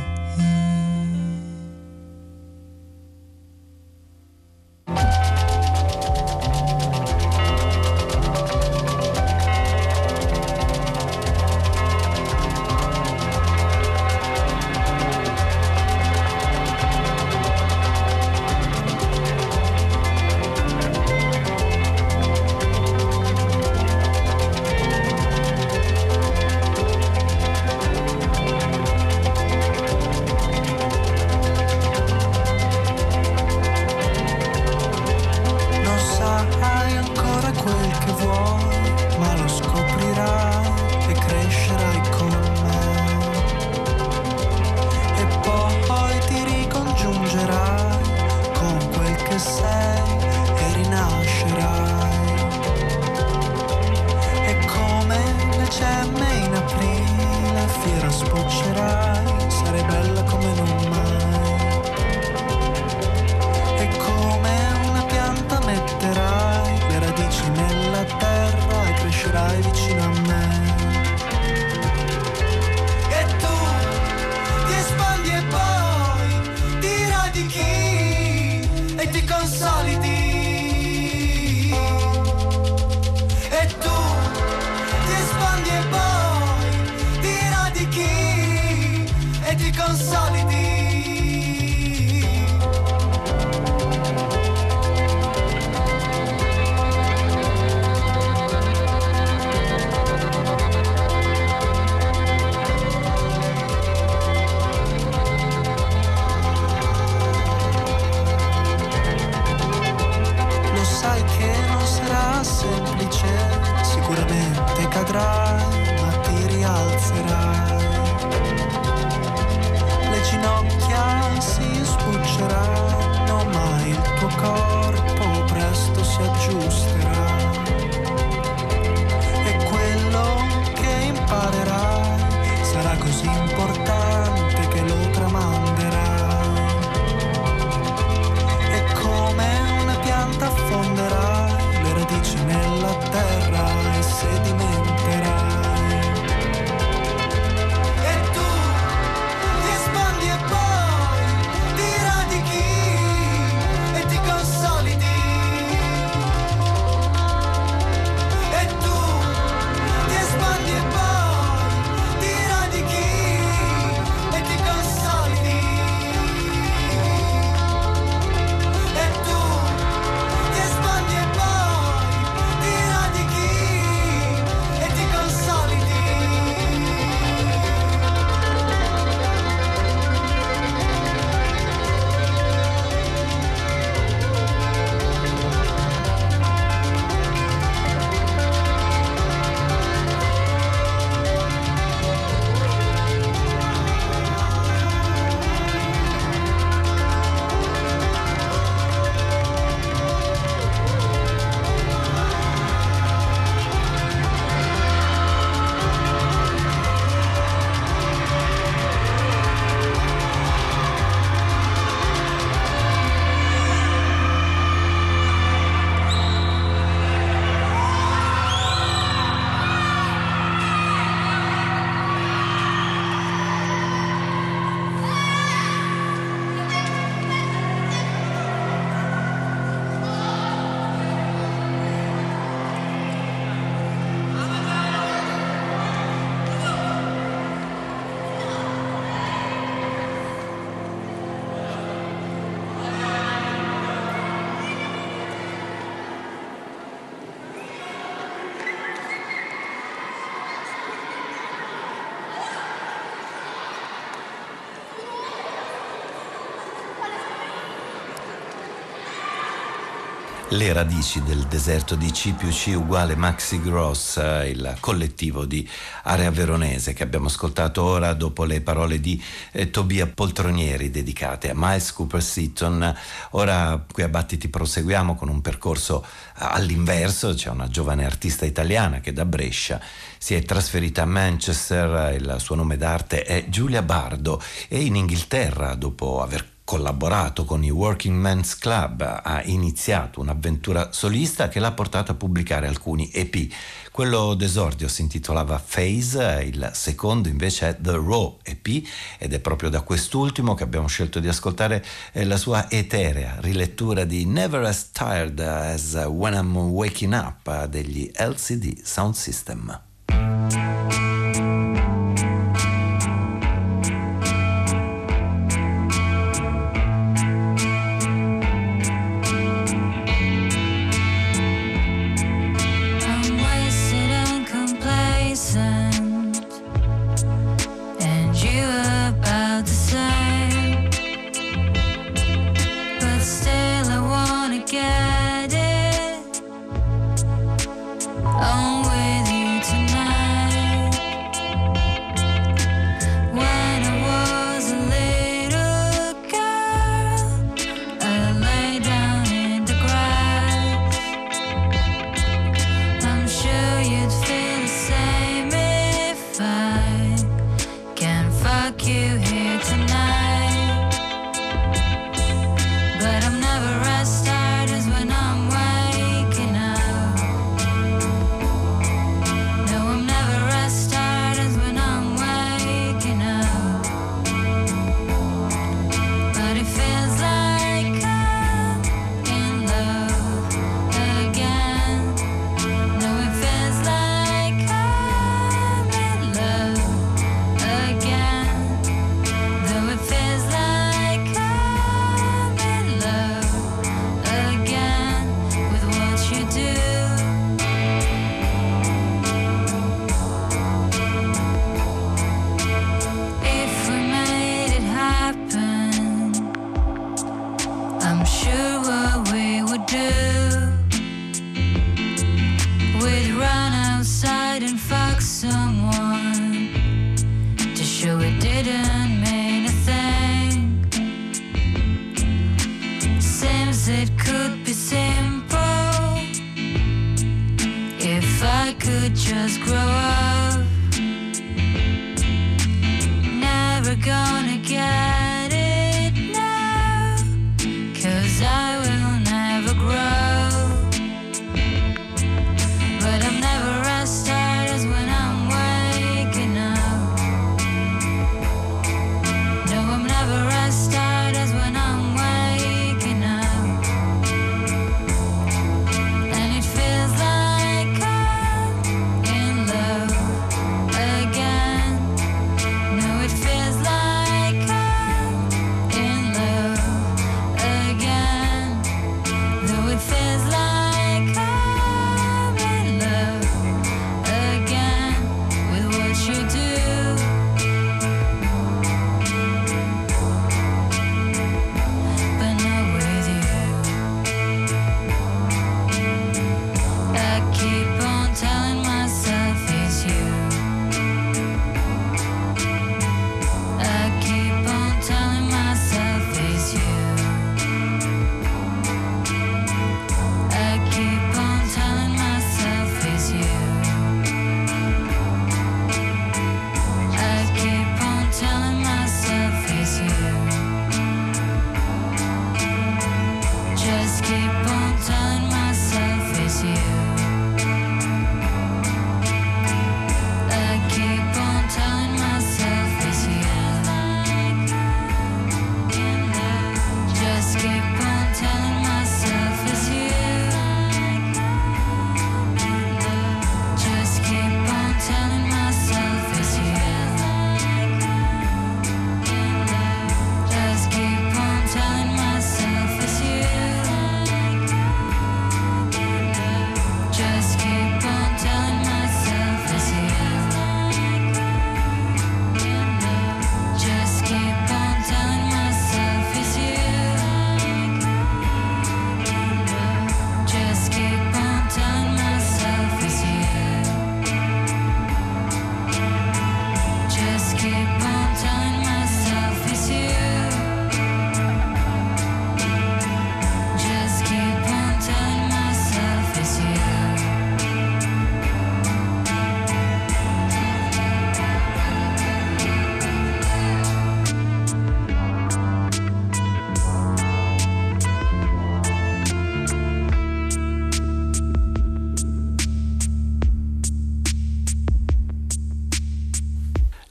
[260.57, 265.69] Le radici del deserto di C più C uguale Maxi Gross, il collettivo di
[266.01, 271.53] Area Veronese che abbiamo ascoltato ora dopo le parole di eh, Tobia Poltronieri dedicate a
[271.55, 272.95] Miles Cooper Seaton.
[273.31, 276.03] Ora qui a Battiti proseguiamo con un percorso
[276.33, 279.79] all'inverso, c'è una giovane artista italiana che da Brescia
[280.17, 285.75] si è trasferita a Manchester, il suo nome d'arte è Giulia Bardo e in Inghilterra
[285.75, 292.11] dopo aver collaborato con i Working Men's Club, ha iniziato un'avventura solista che l'ha portato
[292.11, 293.49] a pubblicare alcuni EP.
[293.89, 298.86] Quello d'esordio si intitolava Phase, il secondo invece è The Raw EP
[299.18, 304.03] ed è proprio da quest'ultimo che abbiamo scelto di ascoltare eh, la sua eterea rilettura
[304.03, 309.86] di Never as Tired as When I'm Waking Up degli LCD Sound System.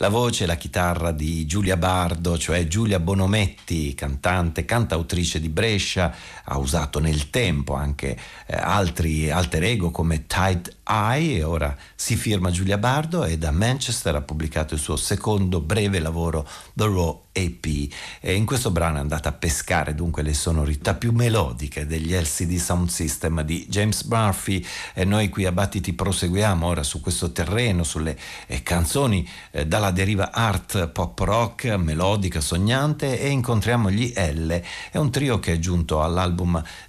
[0.06, 6.14] La voce la chitarra di Giulia Bardo, cioè Giulia Bonometti, cantante, cantautrice di Brescia,
[6.48, 8.16] ha usato nel tempo anche
[8.46, 13.50] eh, altri alter ego come Tide Eye e ora si firma Giulia Bardo e da
[13.50, 18.96] Manchester ha pubblicato il suo secondo breve lavoro The Raw EP e in questo brano
[18.96, 24.02] è andata a pescare dunque le sonorità più melodiche degli LCD Sound System di James
[24.04, 24.64] Murphy.
[24.94, 28.16] E noi qui a Battiti proseguiamo ora su questo terreno, sulle
[28.46, 34.96] eh, canzoni eh, dalla deriva art pop rock, melodica, sognante e incontriamo gli L, è
[34.96, 36.35] un trio che è giunto all'album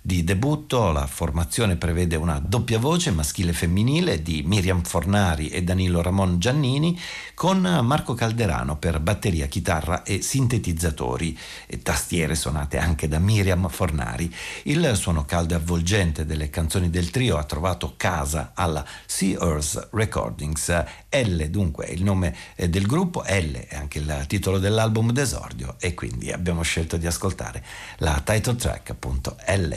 [0.02, 5.64] di debutto, la formazione prevede una doppia voce maschile e femminile di Miriam Fornari e
[5.64, 7.00] Danilo Ramon Giannini
[7.34, 11.38] con Marco Calderano per batteria, chitarra e sintetizzatori
[11.68, 14.34] e tastiere suonate anche da Miriam Fornari.
[14.64, 19.90] Il suono caldo e avvolgente delle canzoni del trio ha trovato casa alla Sea Earth
[19.92, 20.84] Recordings.
[21.10, 25.76] L dunque è il nome eh, del gruppo, L è anche il titolo dell'album d'esordio
[25.80, 27.64] e quindi abbiamo scelto di ascoltare
[28.00, 29.74] la title track appunto L.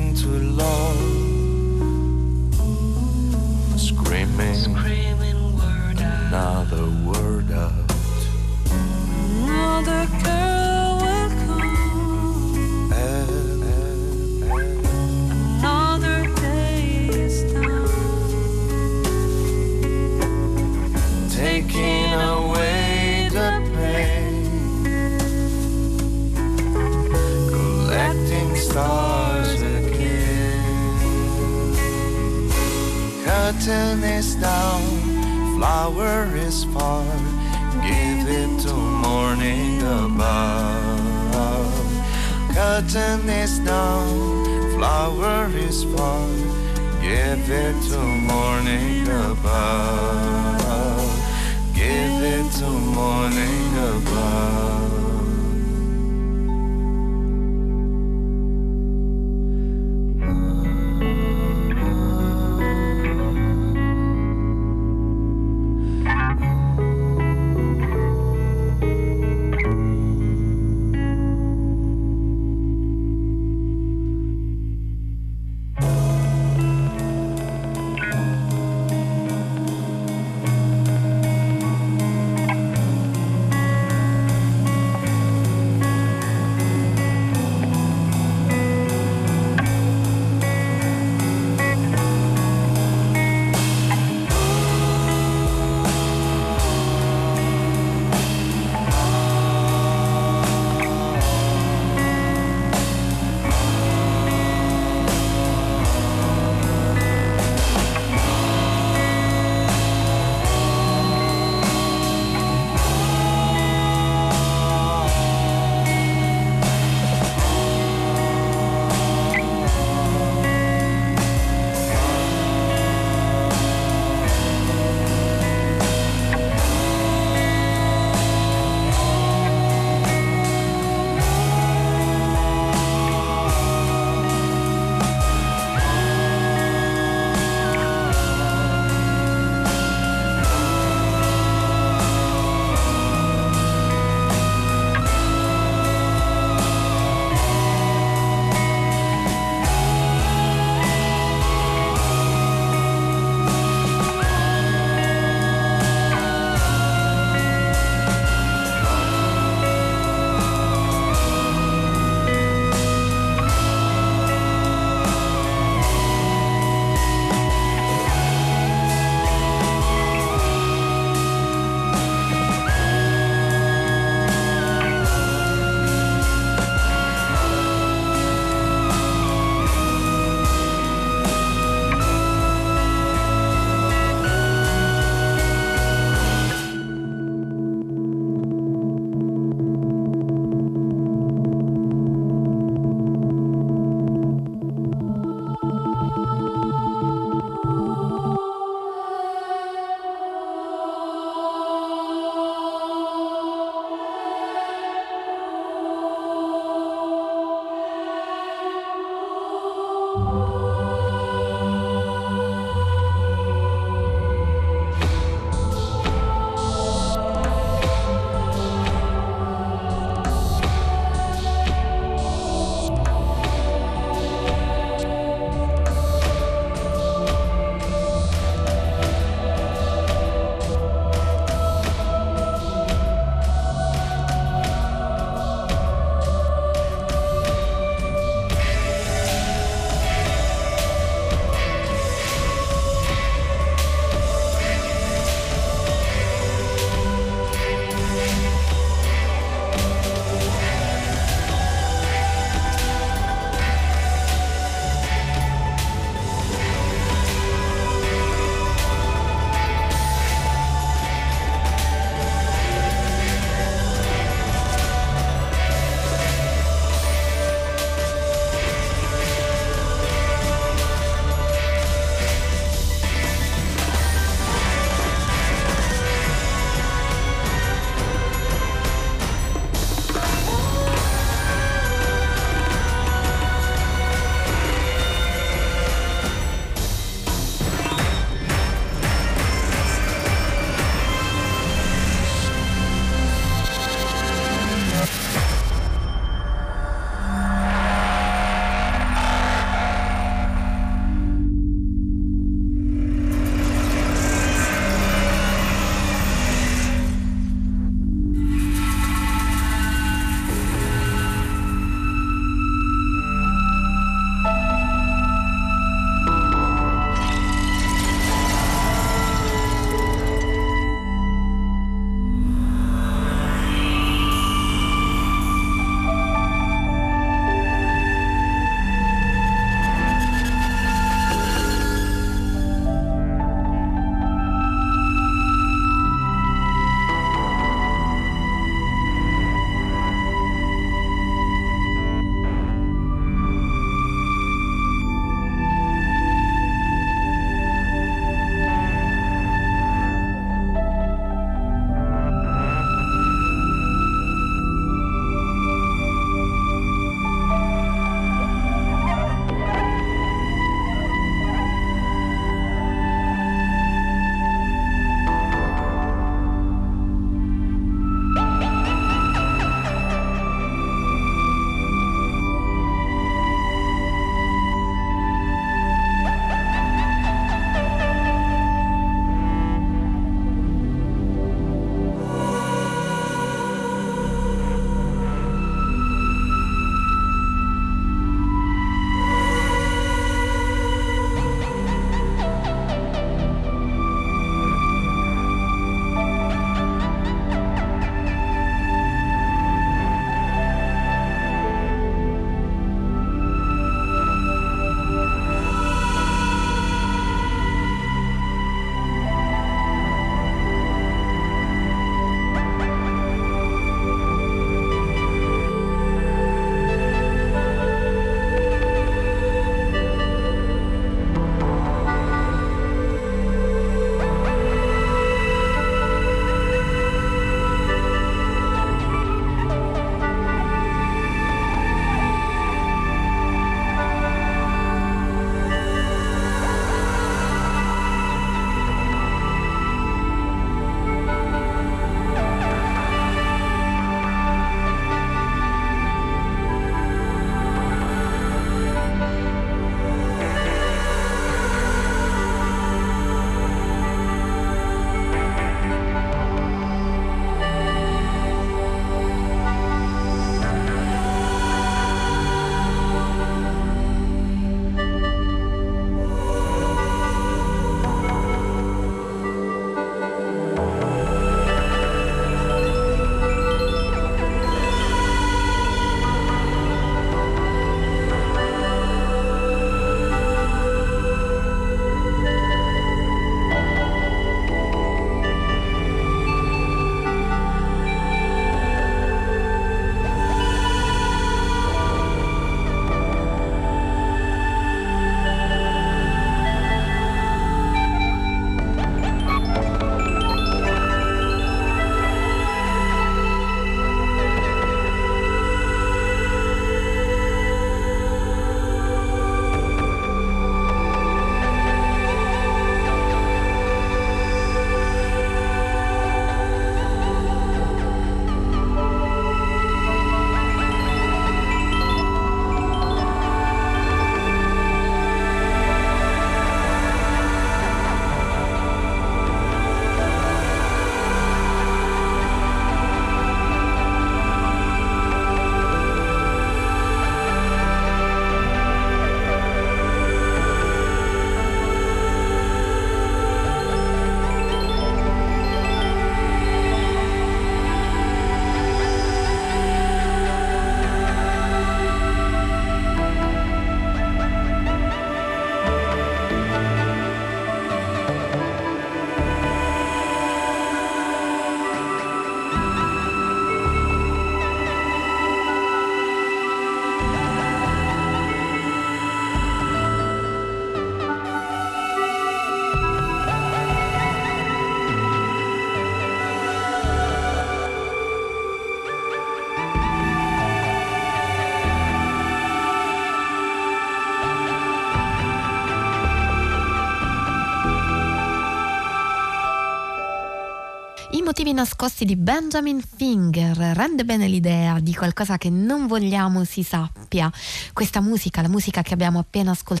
[591.51, 597.51] motivi nascosti di Benjamin Finger rende bene l'idea di qualcosa che non vogliamo si sappia.
[597.91, 600.00] Questa musica, la musica che abbiamo appena ascoltato,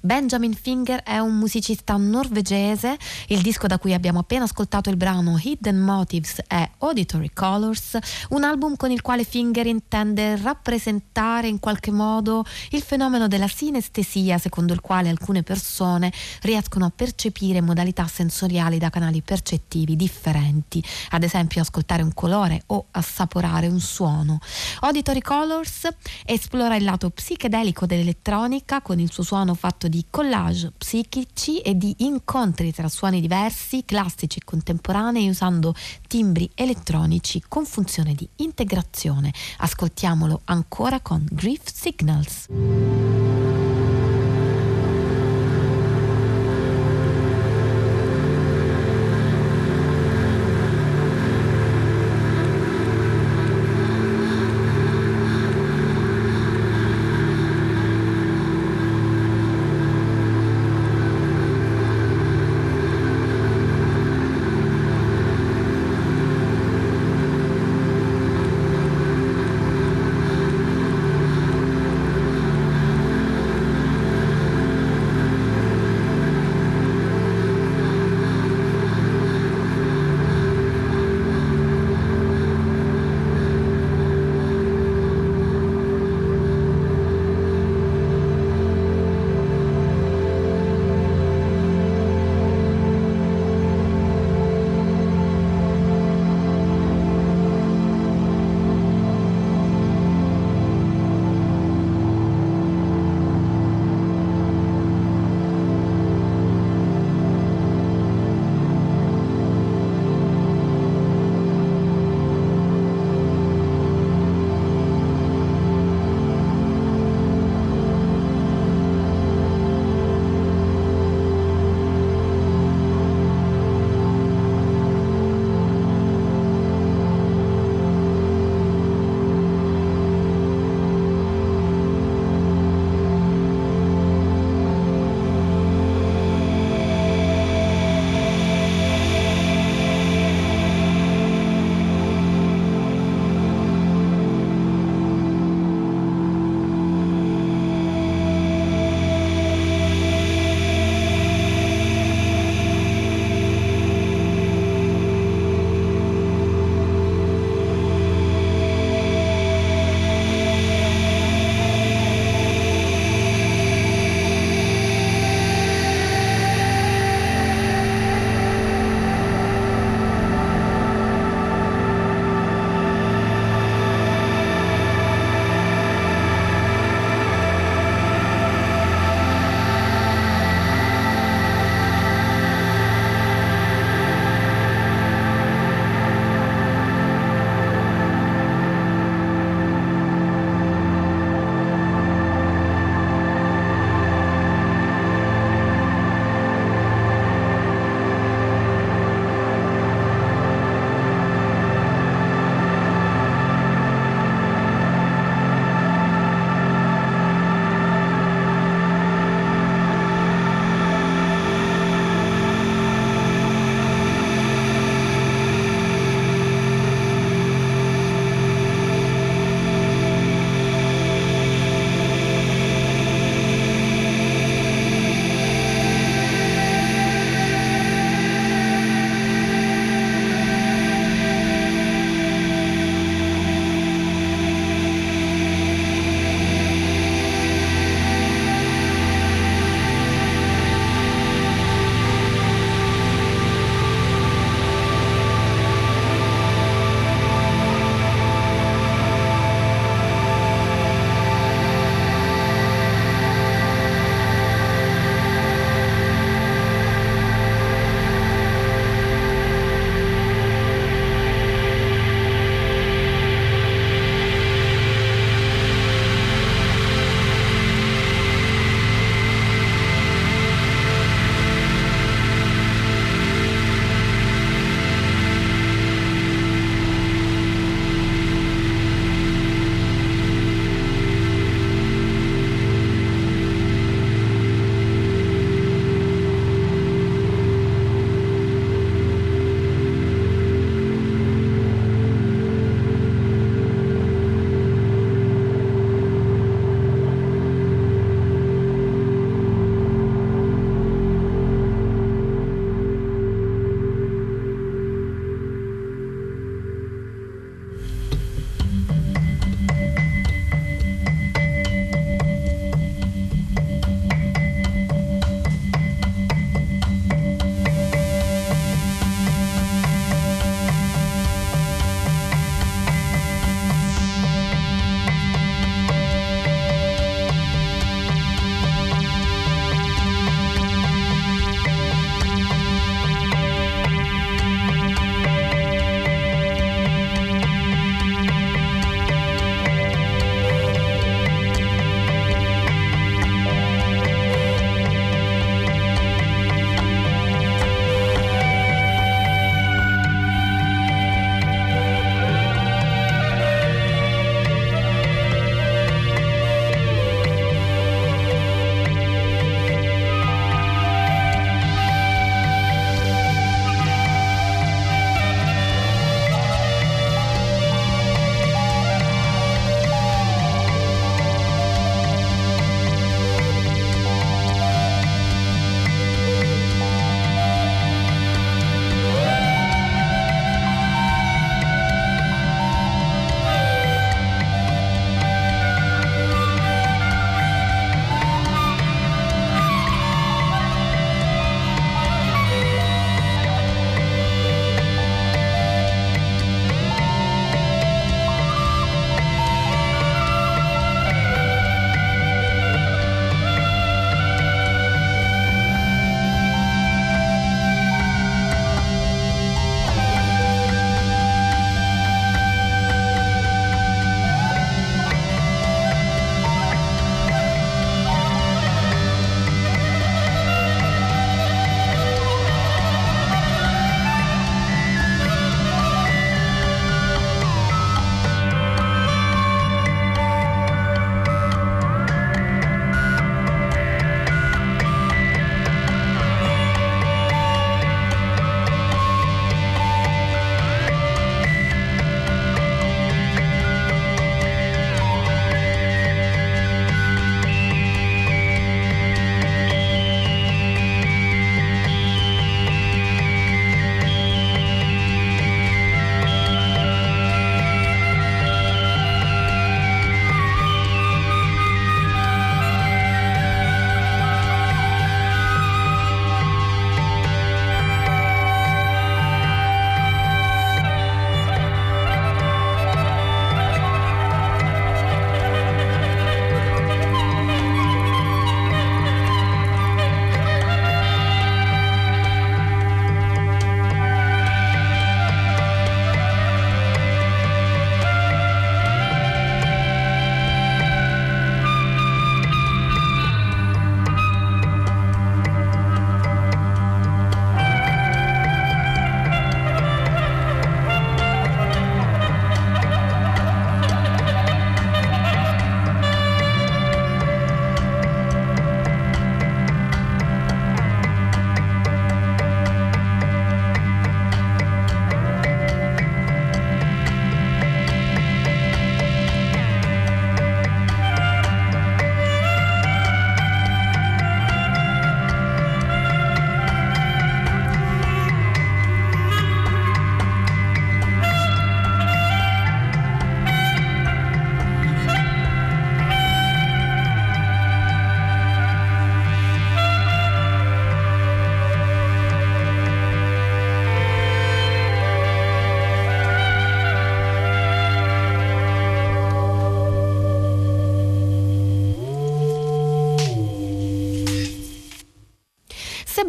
[0.00, 2.96] Benjamin Finger è un musicista norvegese,
[3.28, 7.96] il disco da cui abbiamo appena ascoltato il brano Hidden Motives è Auditory Colors,
[8.30, 14.38] un album con il quale Finger intende rappresentare in qualche modo il fenomeno della sinestesia,
[14.38, 16.12] secondo il quale alcune persone
[16.42, 22.86] riescono a percepire modalità sensoriali da canali percettivi differenti, ad esempio ascoltare un colore o
[22.90, 24.40] assaporare un suono.
[24.80, 25.86] Auditory Colors
[26.24, 31.94] esplora il lato psichedelico dell'elettronica con il suo suono fatto di collage psichici e di
[31.98, 35.74] incontri tra suoni diversi, classici e contemporanei usando
[36.06, 39.30] timbri elettronici con funzione di integrazione.
[39.58, 43.17] Ascoltiamolo ancora con Grief Signals.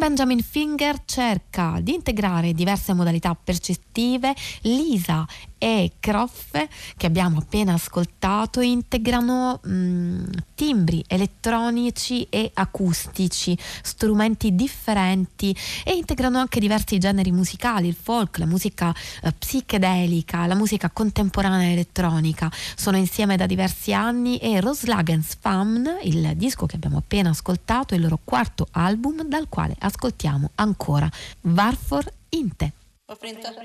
[0.00, 5.26] Benjamin Finger cerca di integrare diverse modalità percettive, Lisa
[5.62, 10.24] e Croffe, che abbiamo appena ascoltato, integrano mh, mm,
[10.54, 15.54] timbri elettronici e acustici, strumenti differenti
[15.84, 21.70] e integrano anche diversi generi musicali, il folk, la musica eh, psichedelica, la musica contemporanea
[21.70, 22.50] elettronica.
[22.74, 27.98] Sono insieme da diversi anni e Roslagens Famn, il disco che abbiamo appena ascoltato, è
[27.98, 31.10] il loro quarto album dal quale ascoltiamo ancora
[31.42, 32.72] Varfor Inte.
[33.04, 33.58] Ho printato.